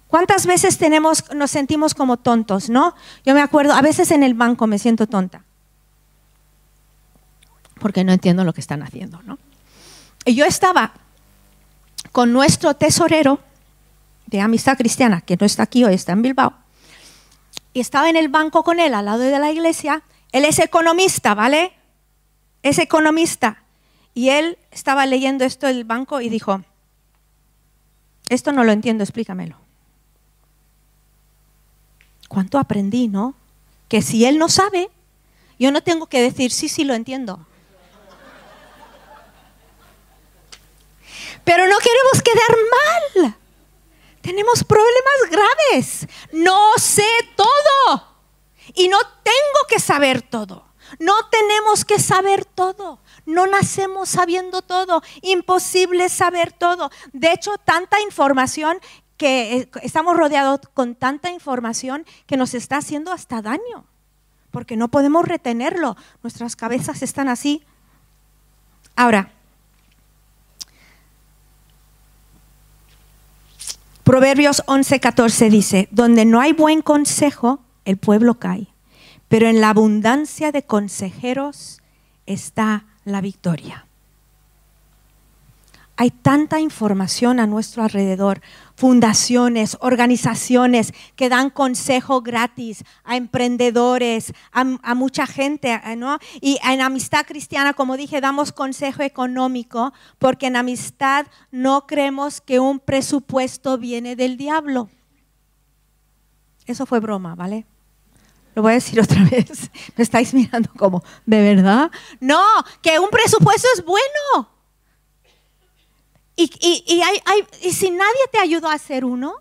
¿Cuántas 0.07 0.45
veces 0.45 0.77
tenemos, 0.77 1.25
nos 1.35 1.51
sentimos 1.51 1.93
como 1.93 2.15
tontos, 2.15 2.69
no? 2.69 2.95
Yo 3.25 3.33
me 3.33 3.41
acuerdo, 3.41 3.73
a 3.73 3.81
veces 3.81 4.09
en 4.11 4.23
el 4.23 4.35
banco 4.35 4.67
me 4.67 4.79
siento 4.79 5.05
tonta. 5.05 5.43
Porque 7.81 8.05
no 8.05 8.13
entiendo 8.13 8.45
lo 8.45 8.53
que 8.53 8.61
están 8.61 8.81
haciendo, 8.81 9.21
¿no? 9.23 9.37
Y 10.23 10.33
yo 10.33 10.45
estaba 10.45 10.93
con 12.13 12.31
nuestro 12.31 12.73
tesorero 12.75 13.41
de 14.27 14.39
Amistad 14.39 14.77
Cristiana, 14.77 15.19
que 15.19 15.35
no 15.35 15.45
está 15.45 15.63
aquí 15.63 15.83
hoy, 15.83 15.95
está 15.95 16.13
en 16.13 16.21
Bilbao. 16.21 16.53
Y 17.73 17.81
estaba 17.81 18.09
en 18.09 18.15
el 18.15 18.29
banco 18.29 18.63
con 18.63 18.79
él, 18.79 18.93
al 18.93 19.03
lado 19.03 19.19
de 19.19 19.37
la 19.39 19.51
iglesia, 19.51 20.03
él 20.31 20.45
es 20.45 20.59
economista, 20.59 21.33
¿vale? 21.33 21.73
Es 22.61 22.77
economista. 22.77 23.63
Y 24.13 24.29
él 24.29 24.57
estaba 24.71 25.05
leyendo 25.05 25.45
esto 25.45 25.67
del 25.67 25.85
banco 25.85 26.21
y 26.21 26.29
dijo, 26.29 26.63
esto 28.29 28.51
no 28.51 28.63
lo 28.63 28.71
entiendo, 28.71 29.03
explícamelo. 29.03 29.57
¿Cuánto 32.27 32.59
aprendí, 32.59 33.07
no? 33.07 33.33
Que 33.87 34.01
si 34.01 34.25
él 34.25 34.37
no 34.37 34.49
sabe, 34.49 34.89
yo 35.57 35.71
no 35.71 35.81
tengo 35.81 36.05
que 36.05 36.21
decir, 36.21 36.51
sí, 36.51 36.69
sí, 36.69 36.83
lo 36.83 36.93
entiendo. 36.93 37.45
Pero 41.43 41.65
no 41.67 41.77
queremos 41.79 42.21
quedar 42.23 42.57
mal. 43.23 43.35
Tenemos 44.21 44.63
problemas 44.63 45.31
graves. 45.31 46.07
No 46.31 46.73
sé 46.77 47.07
todo. 47.35 48.09
Y 48.73 48.88
no 48.88 48.97
tengo 49.23 49.67
que 49.67 49.79
saber 49.79 50.21
todo. 50.21 50.65
No 50.99 51.13
tenemos 51.29 51.86
que 51.86 51.99
saber 51.99 52.45
todo. 52.45 52.99
No 53.25 53.45
nacemos 53.47 54.10
sabiendo 54.10 54.62
todo. 54.62 55.03
Imposible 55.21 56.10
saber 56.10 56.51
todo. 56.51 56.89
De 57.13 57.32
hecho, 57.32 57.58
tanta 57.63 58.01
información 58.01 58.79
que 59.17 59.58
eh, 59.58 59.69
estamos 59.84 60.15
rodeados 60.17 60.62
con 60.73 60.95
tanta 60.95 61.29
información 61.29 62.05
que 62.25 62.38
nos 62.38 62.53
está 62.53 62.77
haciendo 62.77 63.12
hasta 63.12 63.41
daño. 63.41 63.86
Porque 64.51 64.77
no 64.77 64.88
podemos 64.88 65.25
retenerlo. 65.25 65.95
Nuestras 66.23 66.55
cabezas 66.55 67.03
están 67.03 67.27
así. 67.27 67.63
Ahora, 68.95 69.32
Proverbios 74.10 74.63
11:14 74.65 75.49
dice, 75.51 75.88
donde 75.91 76.25
no 76.25 76.41
hay 76.41 76.51
buen 76.51 76.82
consejo, 76.82 77.60
el 77.89 77.97
pueblo 77.97 78.36
cae, 78.36 78.67
pero 79.28 79.47
en 79.47 79.62
la 79.62 79.69
abundancia 79.71 80.52
de 80.52 80.62
consejeros 80.62 81.82
está 82.28 82.86
la 83.04 83.19
victoria. 83.19 83.88
Hay 85.95 86.12
tanta 86.12 86.60
información 86.62 87.39
a 87.39 87.47
nuestro 87.47 87.82
alrededor, 87.82 88.41
fundaciones, 88.75 89.75
organizaciones 89.82 90.93
que 91.15 91.30
dan 91.30 91.49
consejo 91.49 92.21
gratis 92.21 92.86
a 93.04 93.17
emprendedores, 93.17 94.34
a, 94.52 94.93
mucha 94.93 95.25
gente, 95.25 95.82
¿no? 95.97 96.19
Y 96.39 96.60
en 96.63 96.82
Amistad 96.82 97.25
Cristiana, 97.25 97.73
como 97.73 97.97
dije, 97.97 98.21
damos 98.21 98.52
consejo 98.52 99.02
económico 99.02 99.93
porque 100.19 100.45
en 100.45 100.58
Amistad 100.58 101.25
no 101.52 101.88
creemos 101.88 102.39
que 102.39 102.60
un 102.60 102.80
presupuesto 102.80 103.80
viene 103.80 104.15
del 104.15 104.38
diablo. 104.38 104.89
Eso 106.67 106.86
fue 106.86 106.99
broma, 106.99 107.34
¿vale? 107.34 107.65
Lo 108.60 108.63
voy 108.63 108.72
a 108.72 108.76
decir 108.76 109.00
otra 109.00 109.24
vez. 109.32 109.72
Me 109.95 110.04
estáis 110.04 110.34
mirando 110.34 110.69
como, 110.78 111.02
¿de 111.26 111.41
verdad? 111.41 111.89
No, 112.19 112.43
que 112.82 113.00
un 113.00 113.10
presupuesto 113.10 113.69
es 113.74 113.86
bueno. 113.86 114.50
Y, 116.36 116.52
y, 116.60 117.72
si 117.72 117.89
nadie 117.89 118.19
te 118.34 118.38
ayudó 118.38 118.67
a 118.69 118.74
hacer 118.74 119.06
uno, 119.06 119.36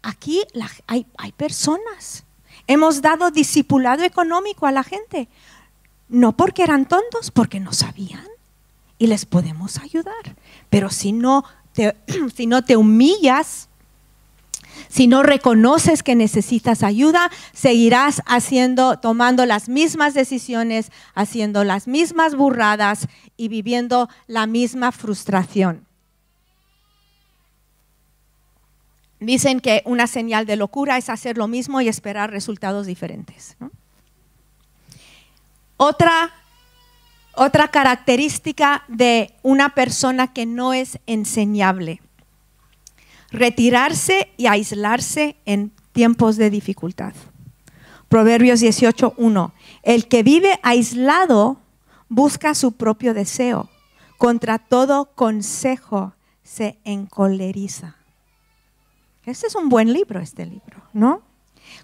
aquí 0.00 0.42
hay, 0.86 1.06
hay 1.18 1.32
personas. 1.32 2.24
Hemos 2.66 3.02
dado 3.02 3.30
discipulado 3.30 4.04
económico 4.04 4.66
a 4.66 4.72
la 4.72 4.84
gente. 4.84 5.28
No 6.08 6.32
porque 6.32 6.62
eran 6.62 6.88
tontos, 6.88 7.30
porque 7.30 7.60
no 7.60 7.74
sabían. 7.74 8.26
Y 8.96 9.06
les 9.08 9.26
podemos 9.26 9.76
ayudar. 9.76 10.34
Pero 10.70 10.88
si 10.88 11.12
no 11.12 11.44
te, 11.74 11.94
si 12.34 12.46
no 12.46 12.64
te 12.64 12.78
humillas, 12.78 13.68
si 14.88 15.06
no 15.06 15.22
reconoces 15.22 16.02
que 16.02 16.14
necesitas 16.14 16.82
ayuda, 16.82 17.30
seguirás 17.52 18.22
haciendo, 18.26 18.98
tomando 18.98 19.46
las 19.46 19.68
mismas 19.68 20.14
decisiones, 20.14 20.90
haciendo 21.14 21.64
las 21.64 21.86
mismas 21.88 22.34
burradas 22.34 23.08
y 23.36 23.48
viviendo 23.48 24.08
la 24.26 24.46
misma 24.46 24.92
frustración. 24.92 25.86
Dicen 29.20 29.60
que 29.60 29.82
una 29.84 30.06
señal 30.06 30.46
de 30.46 30.56
locura 30.56 30.96
es 30.96 31.10
hacer 31.10 31.36
lo 31.36 31.46
mismo 31.46 31.80
y 31.80 31.88
esperar 31.88 32.30
resultados 32.30 32.86
diferentes. 32.86 33.56
Otra, 35.76 36.32
otra 37.34 37.68
característica 37.68 38.84
de 38.88 39.34
una 39.42 39.74
persona 39.74 40.32
que 40.32 40.46
no 40.46 40.72
es 40.72 40.98
enseñable 41.06 42.00
retirarse 43.30 44.32
y 44.36 44.46
aislarse 44.46 45.36
en 45.44 45.72
tiempos 45.92 46.36
de 46.36 46.50
dificultad. 46.50 47.14
Proverbios 48.08 48.60
18.1. 48.60 49.52
El 49.82 50.08
que 50.08 50.22
vive 50.22 50.58
aislado 50.62 51.58
busca 52.08 52.54
su 52.54 52.72
propio 52.72 53.14
deseo. 53.14 53.68
Contra 54.18 54.58
todo 54.58 55.12
consejo 55.14 56.12
se 56.42 56.78
encoleriza. 56.84 57.96
Este 59.24 59.46
es 59.46 59.54
un 59.54 59.68
buen 59.68 59.92
libro, 59.92 60.20
este 60.20 60.44
libro, 60.44 60.82
¿no? 60.92 61.22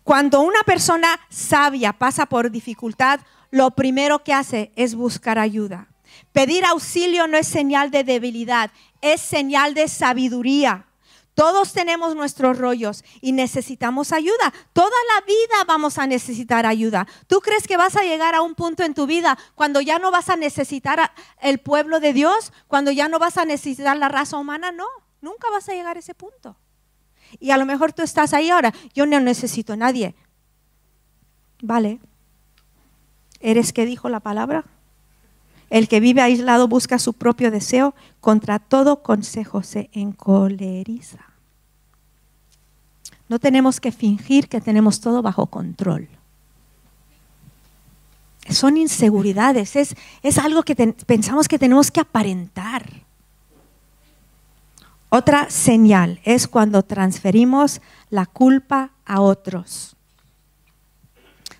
Cuando 0.02 0.40
una 0.40 0.62
persona 0.64 1.20
sabia 1.28 1.92
pasa 1.92 2.26
por 2.26 2.50
dificultad, 2.50 3.20
lo 3.50 3.70
primero 3.70 4.24
que 4.24 4.32
hace 4.32 4.72
es 4.74 4.94
buscar 4.94 5.38
ayuda. 5.38 5.86
Pedir 6.32 6.64
auxilio 6.64 7.26
no 7.28 7.36
es 7.36 7.46
señal 7.46 7.90
de 7.90 8.04
debilidad, 8.04 8.70
es 9.00 9.20
señal 9.20 9.74
de 9.74 9.88
sabiduría. 9.88 10.85
Todos 11.36 11.74
tenemos 11.74 12.16
nuestros 12.16 12.56
rollos 12.56 13.04
y 13.20 13.32
necesitamos 13.32 14.14
ayuda. 14.14 14.54
Toda 14.72 14.88
la 15.14 15.26
vida 15.26 15.64
vamos 15.66 15.98
a 15.98 16.06
necesitar 16.06 16.64
ayuda. 16.64 17.06
¿Tú 17.26 17.40
crees 17.40 17.68
que 17.68 17.76
vas 17.76 17.94
a 17.94 18.04
llegar 18.04 18.34
a 18.34 18.40
un 18.40 18.54
punto 18.54 18.84
en 18.84 18.94
tu 18.94 19.06
vida 19.06 19.36
cuando 19.54 19.82
ya 19.82 19.98
no 19.98 20.10
vas 20.10 20.30
a 20.30 20.36
necesitar 20.36 21.12
el 21.42 21.58
pueblo 21.58 22.00
de 22.00 22.14
Dios? 22.14 22.54
Cuando 22.68 22.90
ya 22.90 23.10
no 23.10 23.18
vas 23.18 23.36
a 23.36 23.44
necesitar 23.44 23.98
la 23.98 24.08
raza 24.08 24.38
humana? 24.38 24.72
No, 24.72 24.86
nunca 25.20 25.50
vas 25.50 25.68
a 25.68 25.74
llegar 25.74 25.98
a 25.98 26.00
ese 26.00 26.14
punto. 26.14 26.56
Y 27.38 27.50
a 27.50 27.58
lo 27.58 27.66
mejor 27.66 27.92
tú 27.92 28.00
estás 28.00 28.32
ahí 28.32 28.48
ahora. 28.48 28.72
Yo 28.94 29.04
no 29.04 29.20
necesito 29.20 29.74
a 29.74 29.76
nadie. 29.76 30.14
Vale. 31.60 32.00
¿Eres 33.40 33.74
que 33.74 33.84
dijo 33.84 34.08
la 34.08 34.20
palabra? 34.20 34.64
El 35.70 35.88
que 35.88 36.00
vive 36.00 36.22
aislado 36.22 36.68
busca 36.68 36.98
su 36.98 37.12
propio 37.12 37.50
deseo, 37.50 37.94
contra 38.20 38.58
todo 38.58 39.02
consejo 39.02 39.62
se 39.62 39.90
encoleriza. 39.92 41.26
No 43.28 43.38
tenemos 43.38 43.80
que 43.80 43.90
fingir 43.90 44.48
que 44.48 44.60
tenemos 44.60 45.00
todo 45.00 45.22
bajo 45.22 45.46
control. 45.46 46.08
Son 48.48 48.76
inseguridades, 48.76 49.74
es, 49.74 49.96
es 50.22 50.38
algo 50.38 50.62
que 50.62 50.76
pensamos 50.76 51.48
que 51.48 51.58
tenemos 51.58 51.90
que 51.90 52.00
aparentar. 52.00 53.06
Otra 55.08 55.50
señal 55.50 56.20
es 56.24 56.46
cuando 56.46 56.84
transferimos 56.84 57.80
la 58.10 58.26
culpa 58.26 58.90
a 59.04 59.20
otros. 59.20 59.96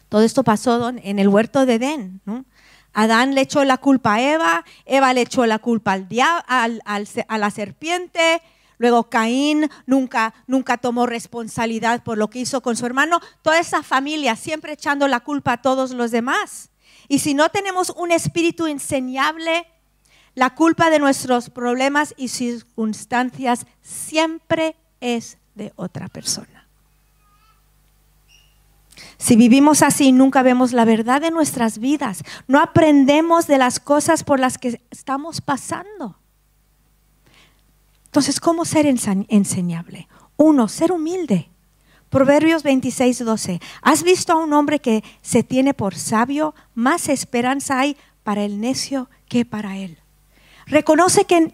Todo 0.09 0.23
esto 0.23 0.45
pasó 0.45 0.89
en 0.91 1.19
el 1.19 1.29
huerto 1.29 1.67
de 1.67 1.75
Edén. 1.75 2.21
Adán 2.99 3.35
le 3.35 3.43
echó 3.43 3.63
la 3.63 3.77
culpa 3.77 4.15
a 4.15 4.23
Eva, 4.23 4.65
Eva 4.87 5.13
le 5.13 5.21
echó 5.21 5.45
la 5.45 5.59
culpa 5.59 5.93
al, 5.93 6.83
a 6.87 7.39
la 7.39 7.51
serpiente, 7.51 8.41
luego 8.79 9.11
Caín 9.11 9.69
nunca, 9.85 10.33
nunca 10.47 10.79
tomó 10.79 11.05
responsabilidad 11.05 12.03
por 12.03 12.17
lo 12.17 12.31
que 12.31 12.39
hizo 12.39 12.63
con 12.63 12.75
su 12.75 12.87
hermano. 12.87 13.21
Toda 13.43 13.59
esa 13.59 13.83
familia 13.83 14.35
siempre 14.35 14.73
echando 14.73 15.09
la 15.09 15.21
culpa 15.21 15.53
a 15.53 15.63
todos 15.63 15.91
los 15.91 16.11
demás. 16.11 16.71
Y 17.07 17.19
si 17.19 17.35
no 17.35 17.51
tenemos 17.51 17.91
un 17.91 18.13
espíritu 18.13 18.67
enseñable, 18.67 19.67
la 20.35 20.55
culpa 20.55 20.89
de 20.89 20.99
nuestros 20.99 21.51
problemas 21.51 22.15
y 22.17 22.29
circunstancias 22.29 23.67
siempre 23.83 24.75
es 25.03 25.37
de 25.55 25.75
otra 25.77 26.09
persona. 26.09 26.56
Si 29.19 29.37
vivimos 29.37 29.83
así, 29.83 30.13
nunca 30.13 30.43
vemos 30.43 30.73
la 30.73 30.85
verdad 30.85 31.21
de 31.21 31.31
nuestras 31.31 31.79
vidas. 31.79 32.23
No 32.47 32.61
aprendemos 32.61 33.47
de 33.47 33.59
las 33.59 33.81
cosas 33.81 34.25
por 34.25 34.41
las 34.41 34.59
que 34.59 34.81
estamos 34.91 35.41
pasando. 35.41 36.17
Entonces, 38.07 38.41
¿cómo 38.41 38.65
ser 38.65 38.87
enseñable? 38.87 40.09
Uno, 40.37 40.69
ser 40.69 40.93
humilde. 40.93 41.49
Proverbios 42.09 42.63
26, 42.63 43.25
12. 43.25 43.61
¿Has 43.83 44.03
visto 44.03 44.33
a 44.33 44.37
un 44.37 44.53
hombre 44.53 44.79
que 44.79 45.05
se 45.23 45.43
tiene 45.43 45.75
por 45.75 45.95
sabio? 45.95 46.55
Más 46.75 47.09
esperanza 47.09 47.79
hay 47.79 47.97
para 48.23 48.45
el 48.45 48.61
necio 48.61 49.11
que 49.29 49.45
para 49.45 49.77
él. 49.77 49.99
Reconoce 50.67 51.25
que 51.25 51.53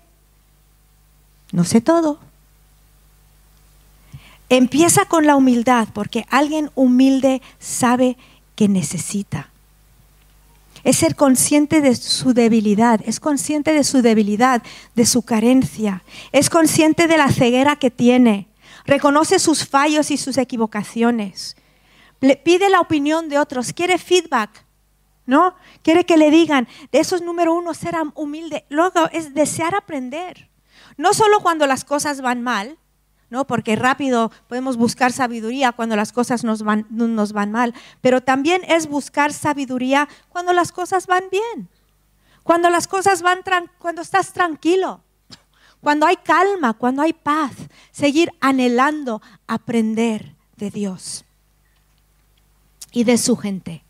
no 1.53 1.65
sé 1.65 1.81
todo, 1.81 2.19
Empieza 4.53 5.07
con 5.07 5.27
la 5.27 5.35
humildad, 5.35 5.89
porque 5.95 6.27
alguien 6.29 6.71
humilde 6.75 7.41
sabe 7.59 8.19
que 8.55 8.69
necesita. 8.69 9.49
Es 10.85 10.99
ser 10.99 11.17
consciente 11.17 11.81
de 11.81 11.97
su 11.97 12.35
debilidad, 12.35 13.01
es 13.07 13.19
consciente 13.19 13.73
de 13.73 13.83
su 13.83 14.03
debilidad, 14.03 14.63
de 14.95 15.07
su 15.07 15.23
carencia, 15.23 16.03
es 16.33 16.51
consciente 16.51 17.07
de 17.07 17.17
la 17.17 17.31
ceguera 17.31 17.77
que 17.77 17.91
tiene, 17.91 18.47
reconoce 18.85 19.39
sus 19.39 19.67
fallos 19.67 20.11
y 20.11 20.19
sus 20.19 20.37
equivocaciones, 20.37 21.57
le 22.21 22.37
pide 22.37 22.69
la 22.69 22.81
opinión 22.81 23.31
de 23.31 23.39
otros, 23.39 23.73
quiere 23.73 23.97
feedback, 23.97 24.67
¿no? 25.25 25.55
Quiere 25.81 26.05
que 26.05 26.19
le 26.19 26.31
digan, 26.31 26.69
eso 26.93 27.17
es 27.17 27.23
número 27.23 27.55
uno, 27.55 27.73
ser 27.73 27.95
humilde. 28.17 28.67
Luego 28.69 29.09
es 29.13 29.33
desear 29.33 29.75
aprender. 29.75 30.51
No 30.99 31.15
solo 31.15 31.41
cuando 31.41 31.67
las 31.67 31.85
cosas 31.85 32.21
van 32.21 32.43
mal, 32.43 32.77
¿no? 33.33 33.47
Porque 33.47 33.77
rápido 33.77 34.31
podemos 34.47 34.77
buscar 34.77 35.11
sabiduría 35.11 35.73
cuando 35.73 35.97
las 35.97 36.13
cosas 36.13 36.45
nos 36.45 36.63
van, 36.63 36.87
nos 36.91 37.33
van 37.33 37.51
mal, 37.51 37.73
pero 38.03 38.21
también 38.21 38.61
es 38.69 38.87
buscar 38.87 39.33
sabiduría 39.33 40.07
cuando 40.29 40.53
las 40.53 40.71
cosas 40.71 41.07
van 41.07 41.25
bien. 41.33 41.69
Cuando 42.43 42.69
las 42.69 42.87
cosas 42.87 43.23
van, 43.23 43.41
cuando 43.79 44.03
estás 44.03 44.35
tranquilo, 44.35 45.01
cuando 45.81 46.05
hay 46.05 46.17
calma, 46.17 46.75
cuando 46.75 47.01
hay 47.01 47.15
paz, 47.15 47.53
seguir 47.91 48.31
anhelando 48.41 49.23
aprender 49.47 50.35
de 50.59 50.71
Dios 50.71 51.25
y 52.93 53.05
de 53.05 53.17
su 53.17 53.39
gente. 53.39 53.83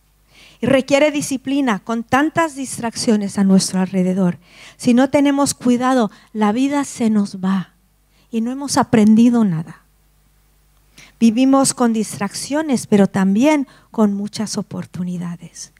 Y 0.60 0.66
requiere 0.66 1.10
disciplina 1.10 1.80
con 1.80 2.04
tantas 2.04 2.54
distracciones 2.54 3.38
a 3.38 3.42
nuestro 3.42 3.80
alrededor. 3.80 4.38
Si 4.76 4.94
no 4.94 5.10
tenemos 5.10 5.52
cuidado, 5.54 6.12
la 6.32 6.52
vida 6.52 6.84
se 6.84 7.10
nos 7.10 7.38
va 7.38 7.71
y 8.32 8.40
no 8.40 8.50
hemos 8.50 8.76
aprendido 8.76 9.44
nada. 9.44 9.82
Vivimos 11.20 11.74
con 11.74 11.92
distracciones, 11.92 12.88
pero 12.88 13.06
también 13.06 13.68
con 13.92 14.14
muchas 14.14 14.56
oportunidades. 14.56 15.72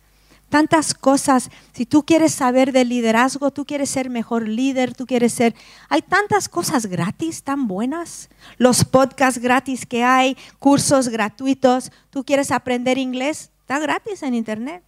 Tantas 0.50 0.92
cosas, 0.92 1.50
si 1.72 1.86
tú 1.86 2.04
quieres 2.04 2.32
saber 2.34 2.72
de 2.72 2.84
liderazgo, 2.84 3.50
tú 3.50 3.64
quieres 3.64 3.88
ser 3.88 4.10
mejor 4.10 4.46
líder, 4.46 4.94
tú 4.94 5.06
quieres 5.06 5.32
ser... 5.32 5.54
Hay 5.88 6.02
tantas 6.02 6.48
cosas 6.48 6.86
gratis, 6.86 7.42
tan 7.42 7.66
buenas. 7.66 8.28
Los 8.58 8.84
podcasts 8.84 9.40
gratis 9.40 9.86
que 9.86 10.04
hay, 10.04 10.36
cursos 10.58 11.08
gratuitos. 11.08 11.90
Tú 12.10 12.22
quieres 12.22 12.50
aprender 12.50 12.98
inglés, 12.98 13.50
está 13.62 13.78
gratis 13.78 14.22
en 14.22 14.34
internet. 14.34 14.84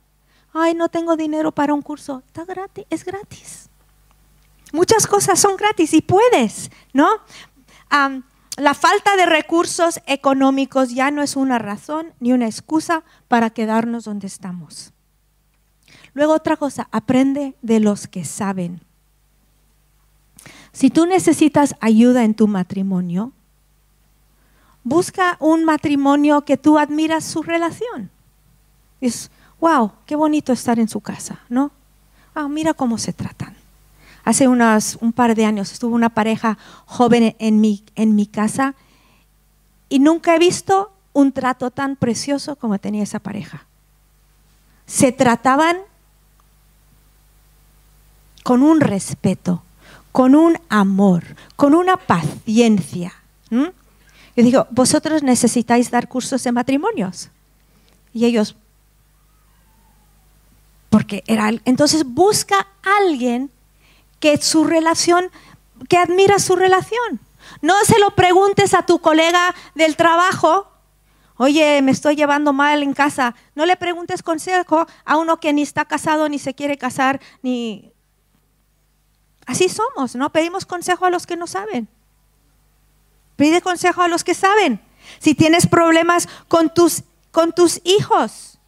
Ay, 0.52 0.74
no 0.74 0.90
tengo 0.90 1.16
dinero 1.16 1.50
para 1.50 1.72
un 1.72 1.82
curso, 1.82 2.22
está 2.26 2.44
gratis, 2.44 2.84
es 2.90 3.04
gratis. 3.04 3.70
Muchas 4.70 5.06
cosas 5.06 5.40
son 5.40 5.56
gratis 5.56 5.94
y 5.94 6.00
puedes, 6.00 6.70
¿no? 6.92 7.08
La 8.56 8.74
falta 8.74 9.16
de 9.16 9.26
recursos 9.26 10.00
económicos 10.06 10.90
ya 10.90 11.10
no 11.10 11.22
es 11.22 11.36
una 11.36 11.58
razón 11.58 12.12
ni 12.20 12.32
una 12.32 12.46
excusa 12.46 13.04
para 13.28 13.50
quedarnos 13.50 14.04
donde 14.04 14.26
estamos. 14.26 14.92
Luego 16.12 16.32
otra 16.32 16.56
cosa, 16.56 16.88
aprende 16.92 17.56
de 17.62 17.80
los 17.80 18.06
que 18.06 18.24
saben. 18.24 18.80
Si 20.72 20.90
tú 20.90 21.06
necesitas 21.06 21.74
ayuda 21.80 22.24
en 22.24 22.34
tu 22.34 22.46
matrimonio, 22.46 23.32
busca 24.84 25.36
un 25.40 25.64
matrimonio 25.64 26.44
que 26.44 26.56
tú 26.56 26.78
admiras 26.78 27.24
su 27.24 27.42
relación. 27.42 28.10
Es, 29.00 29.30
wow, 29.60 29.92
qué 30.06 30.14
bonito 30.14 30.52
estar 30.52 30.78
en 30.78 30.88
su 30.88 31.00
casa, 31.00 31.40
¿no? 31.48 31.72
Ah, 32.34 32.48
mira 32.48 32.74
cómo 32.74 32.98
se 32.98 33.12
tratan. 33.12 33.63
Hace 34.24 34.48
unos, 34.48 34.96
un 35.00 35.12
par 35.12 35.34
de 35.34 35.44
años 35.44 35.72
estuvo 35.72 35.94
una 35.94 36.10
pareja 36.10 36.56
joven 36.86 37.36
en 37.38 37.60
mi, 37.60 37.84
en 37.94 38.14
mi 38.14 38.26
casa 38.26 38.74
y 39.88 39.98
nunca 39.98 40.34
he 40.34 40.38
visto 40.38 40.92
un 41.12 41.32
trato 41.32 41.70
tan 41.70 41.96
precioso 41.96 42.56
como 42.56 42.78
tenía 42.78 43.02
esa 43.02 43.20
pareja. 43.20 43.66
Se 44.86 45.12
trataban 45.12 45.76
con 48.42 48.62
un 48.62 48.80
respeto, 48.80 49.62
con 50.12 50.34
un 50.34 50.58
amor, 50.68 51.24
con 51.56 51.74
una 51.74 51.96
paciencia. 51.96 53.14
Yo 53.50 53.72
digo, 54.36 54.66
vosotros 54.70 55.22
necesitáis 55.22 55.90
dar 55.90 56.08
cursos 56.08 56.42
de 56.44 56.52
matrimonios. 56.52 57.30
Y 58.12 58.24
ellos, 58.24 58.56
porque 60.90 61.22
era, 61.26 61.50
entonces 61.64 62.04
busca 62.04 62.66
alguien 62.82 63.50
que 64.20 64.36
su 64.38 64.64
relación, 64.64 65.30
que 65.88 65.98
admira 65.98 66.38
su 66.38 66.56
relación. 66.56 67.20
No 67.60 67.74
se 67.84 67.98
lo 67.98 68.14
preguntes 68.14 68.74
a 68.74 68.86
tu 68.86 68.98
colega 68.98 69.54
del 69.74 69.96
trabajo, 69.96 70.70
oye, 71.36 71.82
me 71.82 71.92
estoy 71.92 72.16
llevando 72.16 72.52
mal 72.52 72.82
en 72.82 72.94
casa. 72.94 73.34
No 73.54 73.66
le 73.66 73.76
preguntes 73.76 74.22
consejo 74.22 74.86
a 75.04 75.16
uno 75.16 75.40
que 75.40 75.52
ni 75.52 75.62
está 75.62 75.84
casado, 75.84 76.28
ni 76.28 76.38
se 76.38 76.54
quiere 76.54 76.78
casar, 76.78 77.20
ni... 77.42 77.92
Así 79.46 79.68
somos, 79.68 80.14
¿no? 80.14 80.30
Pedimos 80.30 80.64
consejo 80.64 81.04
a 81.04 81.10
los 81.10 81.26
que 81.26 81.36
no 81.36 81.46
saben. 81.46 81.88
Pide 83.36 83.60
consejo 83.60 84.00
a 84.00 84.08
los 84.08 84.24
que 84.24 84.34
saben. 84.34 84.80
Si 85.18 85.34
tienes 85.34 85.66
problemas 85.66 86.28
con 86.48 86.72
tus, 86.72 87.02
con 87.30 87.52
tus 87.52 87.80
hijos, 87.84 88.58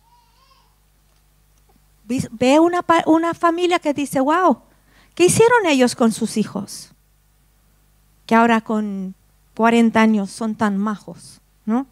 ve 2.04 2.60
una, 2.60 2.84
una 3.06 3.32
familia 3.32 3.78
que 3.78 3.94
dice, 3.94 4.20
wow, 4.20 4.60
¿Qué 5.16 5.24
hicieron 5.24 5.64
ellos 5.66 5.96
con 5.96 6.12
sus 6.12 6.36
hijos? 6.36 6.90
Que 8.26 8.34
ahora 8.34 8.60
con 8.60 9.14
40 9.54 9.98
años 9.98 10.30
son 10.30 10.54
tan 10.54 10.76
majos, 10.76 11.40
¿no? 11.64 11.86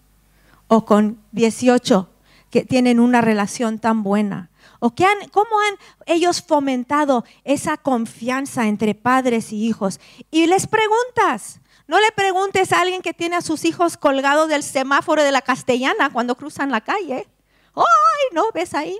O 0.68 0.84
con 0.84 1.18
18 1.32 2.10
que 2.50 2.66
tienen 2.66 3.00
una 3.00 3.22
relación 3.22 3.78
tan 3.78 4.02
buena. 4.02 4.50
¿O 4.78 4.94
qué 4.94 5.06
han, 5.06 5.26
cómo 5.30 5.58
han 5.58 5.74
ellos 6.04 6.42
fomentado 6.42 7.24
esa 7.44 7.78
confianza 7.78 8.68
entre 8.68 8.94
padres 8.94 9.54
y 9.54 9.66
hijos? 9.66 10.00
Y 10.30 10.46
les 10.46 10.66
preguntas, 10.66 11.62
no 11.86 11.98
le 12.00 12.12
preguntes 12.12 12.72
a 12.72 12.82
alguien 12.82 13.00
que 13.00 13.14
tiene 13.14 13.36
a 13.36 13.40
sus 13.40 13.64
hijos 13.64 13.96
colgados 13.96 14.50
del 14.50 14.62
semáforo 14.62 15.22
de 15.22 15.32
la 15.32 15.40
castellana 15.40 16.12
cuando 16.12 16.36
cruzan 16.36 16.70
la 16.70 16.82
calle. 16.82 17.26
¡Ay, 17.74 18.34
no! 18.34 18.44
¿Ves 18.52 18.74
ahí? 18.74 18.98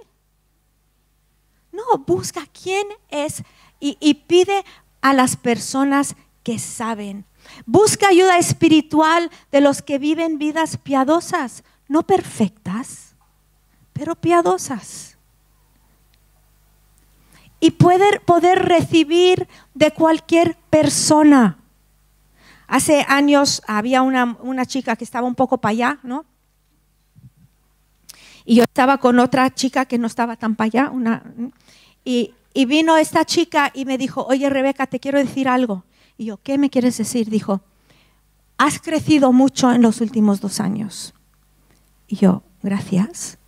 No, 1.71 1.99
busca 2.07 2.47
quién 2.63 2.87
es 3.11 3.43
y, 4.01 4.15
pide 4.15 4.65
a 5.03 5.13
las 5.13 5.37
personas 5.37 6.17
que 6.43 6.59
saben. 6.59 7.27
Busca 7.67 8.09
ayuda 8.09 8.39
espiritual 8.39 9.31
de 9.53 9.61
los 9.61 9.83
que 9.83 9.99
viven 9.99 10.39
vidas 10.39 10.79
piadosas, 10.79 11.65
no 11.87 12.03
perfectas, 12.05 13.15
pero 13.93 14.15
piadosas. 14.15 15.11
y 17.61 17.71
poder, 17.71 18.21
poder 18.27 18.59
recibir 18.59 19.49
de 19.73 19.91
cualquier 19.91 20.55
persona. 20.69 21.57
Hace 22.67 23.07
años 23.09 23.63
había 23.67 24.03
una, 24.03 24.37
una 24.41 24.67
chica 24.67 24.97
que 24.97 25.05
estaba 25.05 25.27
un 25.27 25.35
poco 25.35 25.57
para 25.59 25.71
allá, 25.71 25.99
¿no? 26.03 26.27
Y 28.45 28.57
yo 28.57 28.65
estaba 28.65 28.99
con 28.99 29.19
otra 29.19 29.55
chica 29.55 29.87
que 29.87 29.97
no 29.97 30.07
estaba 30.09 30.37
tan 30.37 30.57
para 30.57 30.67
allá. 30.67 30.91
Una, 30.91 31.23
y, 32.05 32.35
y 32.55 32.65
vino 32.67 32.97
esta 32.97 33.25
chica 33.25 33.73
y 33.75 33.85
me 33.85 33.99
dijo, 33.99 34.25
oye 34.25 34.49
Rebeca, 34.49 34.87
te 34.87 35.01
quiero 35.01 35.19
decir 35.19 35.49
algo. 35.49 35.85
Y 36.17 36.27
yo, 36.27 36.39
¿qué 36.43 36.57
me 36.57 36.71
quieres 36.71 36.97
decir? 36.97 37.29
Dijo, 37.29 37.61
has 38.57 38.81
crecido 38.81 39.33
mucho 39.33 39.73
en 39.73 39.83
los 39.83 40.01
últimos 40.01 40.41
dos 40.41 40.61
años. 40.61 41.13
Y 42.07 42.17
yo, 42.17 42.45
gracias. 42.63 43.39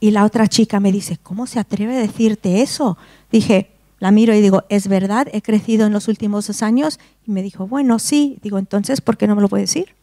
Y 0.00 0.10
la 0.10 0.24
otra 0.24 0.48
chica 0.48 0.80
me 0.80 0.90
dice, 0.90 1.18
¿cómo 1.22 1.46
se 1.46 1.60
atreve 1.60 1.96
a 1.96 2.00
decirte 2.00 2.62
eso? 2.62 2.96
Dije, 3.30 3.70
la 3.98 4.10
miro 4.10 4.34
y 4.34 4.40
digo, 4.40 4.64
¿es 4.70 4.88
verdad? 4.88 5.28
¿He 5.32 5.42
crecido 5.42 5.86
en 5.86 5.92
los 5.92 6.08
últimos 6.08 6.46
dos 6.46 6.62
años? 6.62 6.98
Y 7.26 7.32
me 7.32 7.42
dijo, 7.42 7.66
bueno, 7.66 7.98
sí. 7.98 8.38
Digo, 8.42 8.58
entonces, 8.58 9.02
¿por 9.02 9.18
qué 9.18 9.26
no 9.26 9.36
me 9.36 9.42
lo 9.42 9.48
puede 9.48 9.64
decir? 9.64 9.94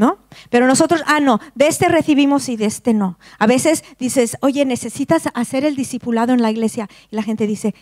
¿No? 0.00 0.16
Pero 0.48 0.66
nosotros, 0.66 1.02
ah, 1.04 1.20
no, 1.20 1.40
de 1.54 1.66
este 1.66 1.86
recibimos 1.86 2.48
y 2.48 2.56
de 2.56 2.64
este 2.64 2.94
no. 2.94 3.18
A 3.38 3.46
veces 3.46 3.84
dices, 3.98 4.38
oye, 4.40 4.64
necesitas 4.64 5.24
hacer 5.34 5.66
el 5.66 5.76
discipulado 5.76 6.32
en 6.32 6.40
la 6.40 6.50
iglesia. 6.50 6.88
Y 7.10 7.16
la 7.16 7.22
gente 7.22 7.46
dice, 7.46 7.74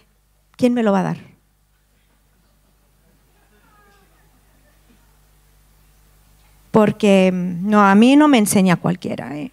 ¿quién 0.57 0.75
me 0.75 0.83
lo 0.83 0.91
va 0.91 0.99
a 0.99 1.03
dar? 1.05 1.19
Porque 6.73 7.31
mm, 7.33 7.71
no, 7.71 7.83
a 7.83 7.95
mí 7.95 8.17
no 8.17 8.27
me 8.27 8.39
enseña 8.39 8.75
cualquiera. 8.75 9.39
¿eh? 9.39 9.53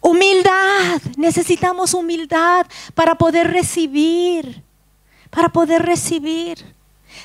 Humildad, 0.00 1.02
necesitamos 1.18 1.92
humildad 1.92 2.64
para 2.94 3.16
poder 3.16 3.48
recibir, 3.52 4.62
para 5.28 5.50
poder 5.50 5.82
recibir. 5.82 6.75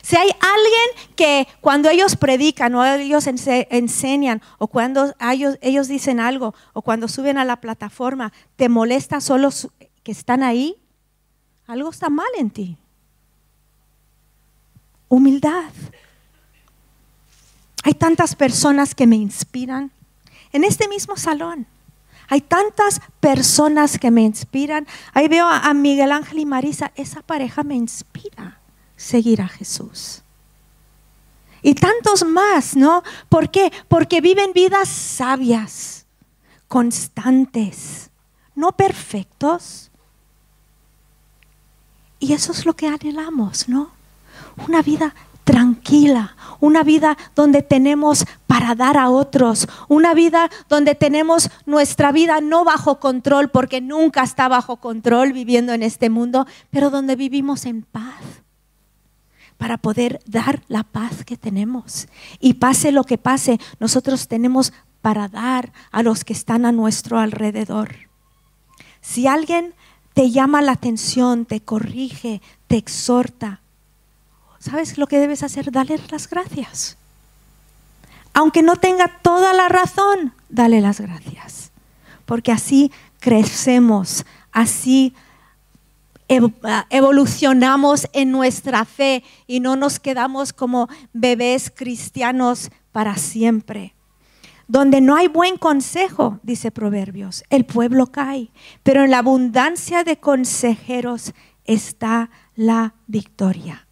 Si 0.01 0.15
hay 0.15 0.29
alguien 0.29 1.15
que 1.15 1.47
cuando 1.59 1.89
ellos 1.89 2.15
predican 2.15 2.73
o 2.75 2.85
ellos 2.85 3.27
enseñan 3.27 4.41
o 4.57 4.67
cuando 4.67 5.13
ellos, 5.19 5.57
ellos 5.61 5.87
dicen 5.87 6.19
algo 6.19 6.53
o 6.73 6.81
cuando 6.81 7.07
suben 7.07 7.37
a 7.37 7.45
la 7.45 7.57
plataforma, 7.57 8.31
te 8.55 8.69
molesta 8.69 9.21
solo 9.21 9.49
que 10.03 10.11
están 10.11 10.43
ahí, 10.43 10.75
algo 11.67 11.89
está 11.89 12.09
mal 12.09 12.27
en 12.37 12.49
ti. 12.49 12.77
Humildad. 15.09 15.71
Hay 17.83 17.93
tantas 17.93 18.35
personas 18.35 18.95
que 18.95 19.07
me 19.07 19.15
inspiran 19.17 19.91
en 20.53 20.63
este 20.63 20.87
mismo 20.87 21.17
salón. 21.17 21.67
Hay 22.29 22.39
tantas 22.39 23.01
personas 23.19 23.99
que 23.99 24.09
me 24.09 24.21
inspiran. 24.21 24.87
Ahí 25.13 25.27
veo 25.27 25.45
a 25.47 25.73
Miguel 25.73 26.13
Ángel 26.13 26.39
y 26.39 26.45
Marisa. 26.45 26.93
Esa 26.95 27.21
pareja 27.21 27.63
me 27.63 27.75
inspira 27.75 28.60
seguir 29.01 29.41
a 29.41 29.47
Jesús. 29.47 30.21
Y 31.63 31.75
tantos 31.75 32.23
más, 32.25 32.75
¿no? 32.75 33.03
¿Por 33.29 33.51
qué? 33.51 33.71
Porque 33.87 34.21
viven 34.21 34.53
vidas 34.53 34.87
sabias, 34.87 36.05
constantes, 36.67 38.09
no 38.55 38.71
perfectos. 38.71 39.91
Y 42.19 42.33
eso 42.33 42.51
es 42.51 42.65
lo 42.65 42.75
que 42.75 42.87
anhelamos, 42.87 43.67
¿no? 43.67 43.91
Una 44.67 44.81
vida 44.81 45.13
tranquila, 45.43 46.35
una 46.59 46.83
vida 46.83 47.17
donde 47.35 47.61
tenemos 47.61 48.25
para 48.47 48.75
dar 48.75 48.97
a 48.97 49.09
otros, 49.09 49.67
una 49.87 50.13
vida 50.13 50.49
donde 50.69 50.95
tenemos 50.95 51.49
nuestra 51.65 52.11
vida 52.11 52.41
no 52.41 52.63
bajo 52.63 52.99
control, 52.99 53.49
porque 53.49 53.81
nunca 53.81 54.23
está 54.23 54.47
bajo 54.47 54.77
control 54.77 55.33
viviendo 55.33 55.73
en 55.73 55.83
este 55.83 56.09
mundo, 56.09 56.45
pero 56.69 56.89
donde 56.89 57.15
vivimos 57.15 57.65
en 57.65 57.81
paz 57.81 58.40
para 59.61 59.77
poder 59.77 60.19
dar 60.25 60.63
la 60.69 60.81
paz 60.81 61.23
que 61.23 61.37
tenemos. 61.37 62.07
Y 62.39 62.55
pase 62.55 62.91
lo 62.91 63.03
que 63.03 63.19
pase, 63.19 63.59
nosotros 63.79 64.27
tenemos 64.27 64.73
para 65.03 65.27
dar 65.27 65.71
a 65.91 66.01
los 66.01 66.25
que 66.25 66.33
están 66.33 66.65
a 66.65 66.71
nuestro 66.71 67.19
alrededor. 67.19 67.93
Si 69.01 69.27
alguien 69.27 69.75
te 70.15 70.31
llama 70.31 70.63
la 70.63 70.71
atención, 70.71 71.45
te 71.45 71.61
corrige, 71.61 72.41
te 72.65 72.77
exhorta, 72.77 73.61
¿sabes 74.57 74.97
lo 74.97 75.05
que 75.05 75.19
debes 75.19 75.43
hacer? 75.43 75.71
Dale 75.71 75.99
las 76.09 76.27
gracias. 76.27 76.97
Aunque 78.33 78.63
no 78.63 78.77
tenga 78.77 79.19
toda 79.21 79.53
la 79.53 79.69
razón, 79.69 80.33
dale 80.49 80.81
las 80.81 80.99
gracias. 80.99 81.69
Porque 82.25 82.51
así 82.51 82.91
crecemos, 83.19 84.25
así 84.51 85.13
evolucionamos 86.89 88.07
en 88.13 88.31
nuestra 88.31 88.85
fe 88.85 89.23
y 89.47 89.59
no 89.59 89.75
nos 89.75 89.99
quedamos 89.99 90.53
como 90.53 90.87
bebés 91.13 91.71
cristianos 91.75 92.71
para 92.91 93.15
siempre. 93.17 93.93
Donde 94.67 95.01
no 95.01 95.15
hay 95.15 95.27
buen 95.27 95.57
consejo, 95.57 96.39
dice 96.43 96.71
Proverbios, 96.71 97.43
el 97.49 97.65
pueblo 97.65 98.07
cae, 98.07 98.51
pero 98.83 99.03
en 99.03 99.11
la 99.11 99.17
abundancia 99.17 100.03
de 100.03 100.17
consejeros 100.17 101.33
está 101.65 102.29
la 102.55 102.93
victoria. 103.07 103.87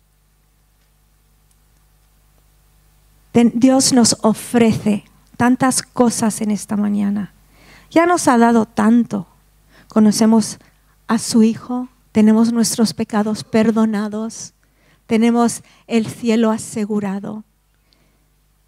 Dios 3.33 3.93
nos 3.93 4.17
ofrece 4.21 5.05
tantas 5.37 5.81
cosas 5.81 6.41
en 6.41 6.51
esta 6.51 6.75
mañana. 6.75 7.33
Ya 7.91 8.05
nos 8.05 8.27
ha 8.27 8.37
dado 8.37 8.65
tanto. 8.65 9.27
Conocemos 9.87 10.59
a 11.07 11.17
su 11.17 11.43
Hijo, 11.43 11.87
tenemos 12.19 12.51
nuestros 12.51 12.93
pecados 12.93 13.45
perdonados, 13.45 14.53
tenemos 15.07 15.63
el 15.87 16.05
cielo 16.05 16.51
asegurado. 16.51 17.45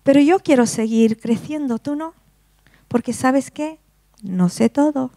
Pero 0.03 0.21
yo 0.21 0.39
quiero 0.39 0.65
seguir 0.65 1.19
creciendo, 1.19 1.77
¿tú 1.77 1.97
no? 1.97 2.13
Porque 2.87 3.11
sabes 3.11 3.51
qué? 3.51 3.77
No 4.23 4.47
sé 4.47 4.69
todo. 4.69 5.11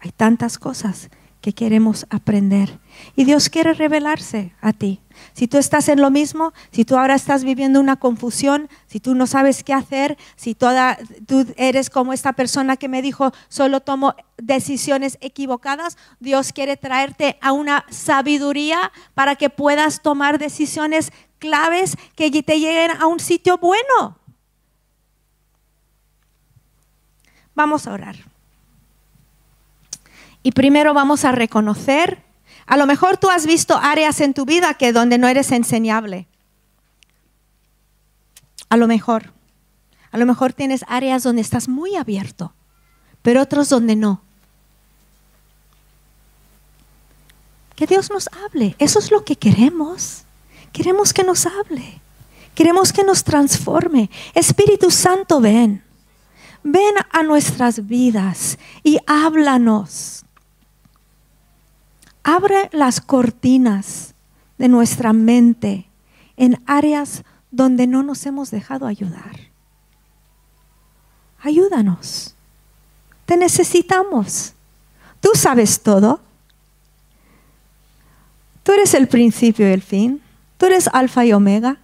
Hay 0.00 0.10
tantas 0.10 0.58
cosas 0.58 1.10
que 1.48 1.54
queremos 1.54 2.04
aprender. 2.10 2.78
Y 3.16 3.24
Dios 3.24 3.48
quiere 3.48 3.72
revelarse 3.72 4.52
a 4.60 4.74
ti. 4.74 5.00
Si 5.32 5.48
tú 5.48 5.56
estás 5.56 5.88
en 5.88 5.98
lo 5.98 6.10
mismo, 6.10 6.52
si 6.72 6.84
tú 6.84 6.98
ahora 6.98 7.14
estás 7.14 7.42
viviendo 7.42 7.80
una 7.80 7.96
confusión, 7.96 8.68
si 8.86 9.00
tú 9.00 9.14
no 9.14 9.26
sabes 9.26 9.64
qué 9.64 9.72
hacer, 9.72 10.18
si 10.36 10.54
toda, 10.54 10.98
tú 11.26 11.46
eres 11.56 11.88
como 11.88 12.12
esta 12.12 12.34
persona 12.34 12.76
que 12.76 12.90
me 12.90 13.00
dijo, 13.00 13.32
solo 13.48 13.80
tomo 13.80 14.14
decisiones 14.36 15.16
equivocadas, 15.22 15.96
Dios 16.20 16.52
quiere 16.52 16.76
traerte 16.76 17.38
a 17.40 17.52
una 17.52 17.86
sabiduría 17.88 18.92
para 19.14 19.34
que 19.34 19.48
puedas 19.48 20.02
tomar 20.02 20.38
decisiones 20.38 21.12
claves 21.38 21.96
que 22.14 22.30
te 22.42 22.60
lleguen 22.60 22.90
a 22.90 23.06
un 23.06 23.20
sitio 23.20 23.56
bueno. 23.56 24.18
Vamos 27.54 27.86
a 27.86 27.94
orar. 27.94 28.27
Y 30.48 30.52
primero 30.52 30.94
vamos 30.94 31.26
a 31.26 31.32
reconocer, 31.32 32.24
a 32.64 32.78
lo 32.78 32.86
mejor 32.86 33.18
tú 33.18 33.28
has 33.28 33.44
visto 33.44 33.76
áreas 33.76 34.18
en 34.22 34.32
tu 34.32 34.46
vida 34.46 34.72
que 34.72 34.94
donde 34.94 35.18
no 35.18 35.28
eres 35.28 35.52
enseñable. 35.52 36.26
A 38.70 38.78
lo 38.78 38.86
mejor. 38.88 39.34
A 40.10 40.16
lo 40.16 40.24
mejor 40.24 40.54
tienes 40.54 40.86
áreas 40.88 41.22
donde 41.22 41.42
estás 41.42 41.68
muy 41.68 41.96
abierto, 41.96 42.54
pero 43.20 43.42
otros 43.42 43.68
donde 43.68 43.94
no. 43.94 44.22
Que 47.76 47.86
Dios 47.86 48.08
nos 48.08 48.30
hable. 48.46 48.74
Eso 48.78 49.00
es 49.00 49.10
lo 49.10 49.26
que 49.26 49.36
queremos. 49.36 50.22
Queremos 50.72 51.12
que 51.12 51.24
nos 51.24 51.44
hable. 51.44 52.00
Queremos 52.54 52.94
que 52.94 53.04
nos 53.04 53.22
transforme. 53.22 54.08
Espíritu 54.32 54.90
Santo, 54.90 55.42
ven. 55.42 55.84
Ven 56.62 56.94
a 57.10 57.22
nuestras 57.22 57.86
vidas 57.86 58.58
y 58.82 58.96
háblanos. 59.06 60.24
Abre 62.30 62.68
las 62.72 63.00
cortinas 63.00 64.12
de 64.58 64.68
nuestra 64.68 65.14
mente 65.14 65.86
en 66.36 66.62
áreas 66.66 67.22
donde 67.50 67.86
no 67.86 68.02
nos 68.02 68.26
hemos 68.26 68.50
dejado 68.50 68.86
ayudar. 68.86 69.48
Ayúdanos. 71.40 72.34
Te 73.24 73.38
necesitamos. 73.38 74.52
Tú 75.22 75.30
sabes 75.32 75.80
todo. 75.80 76.20
Tú 78.62 78.72
eres 78.72 78.92
el 78.92 79.08
principio 79.08 79.66
y 79.66 79.72
el 79.72 79.80
fin. 79.80 80.20
Tú 80.58 80.66
eres 80.66 80.90
alfa 80.92 81.24
y 81.24 81.32
omega. 81.32 81.78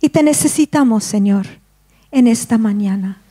Y 0.00 0.08
te 0.08 0.24
necesitamos, 0.24 1.04
Señor, 1.04 1.46
en 2.10 2.26
esta 2.26 2.58
mañana. 2.58 3.22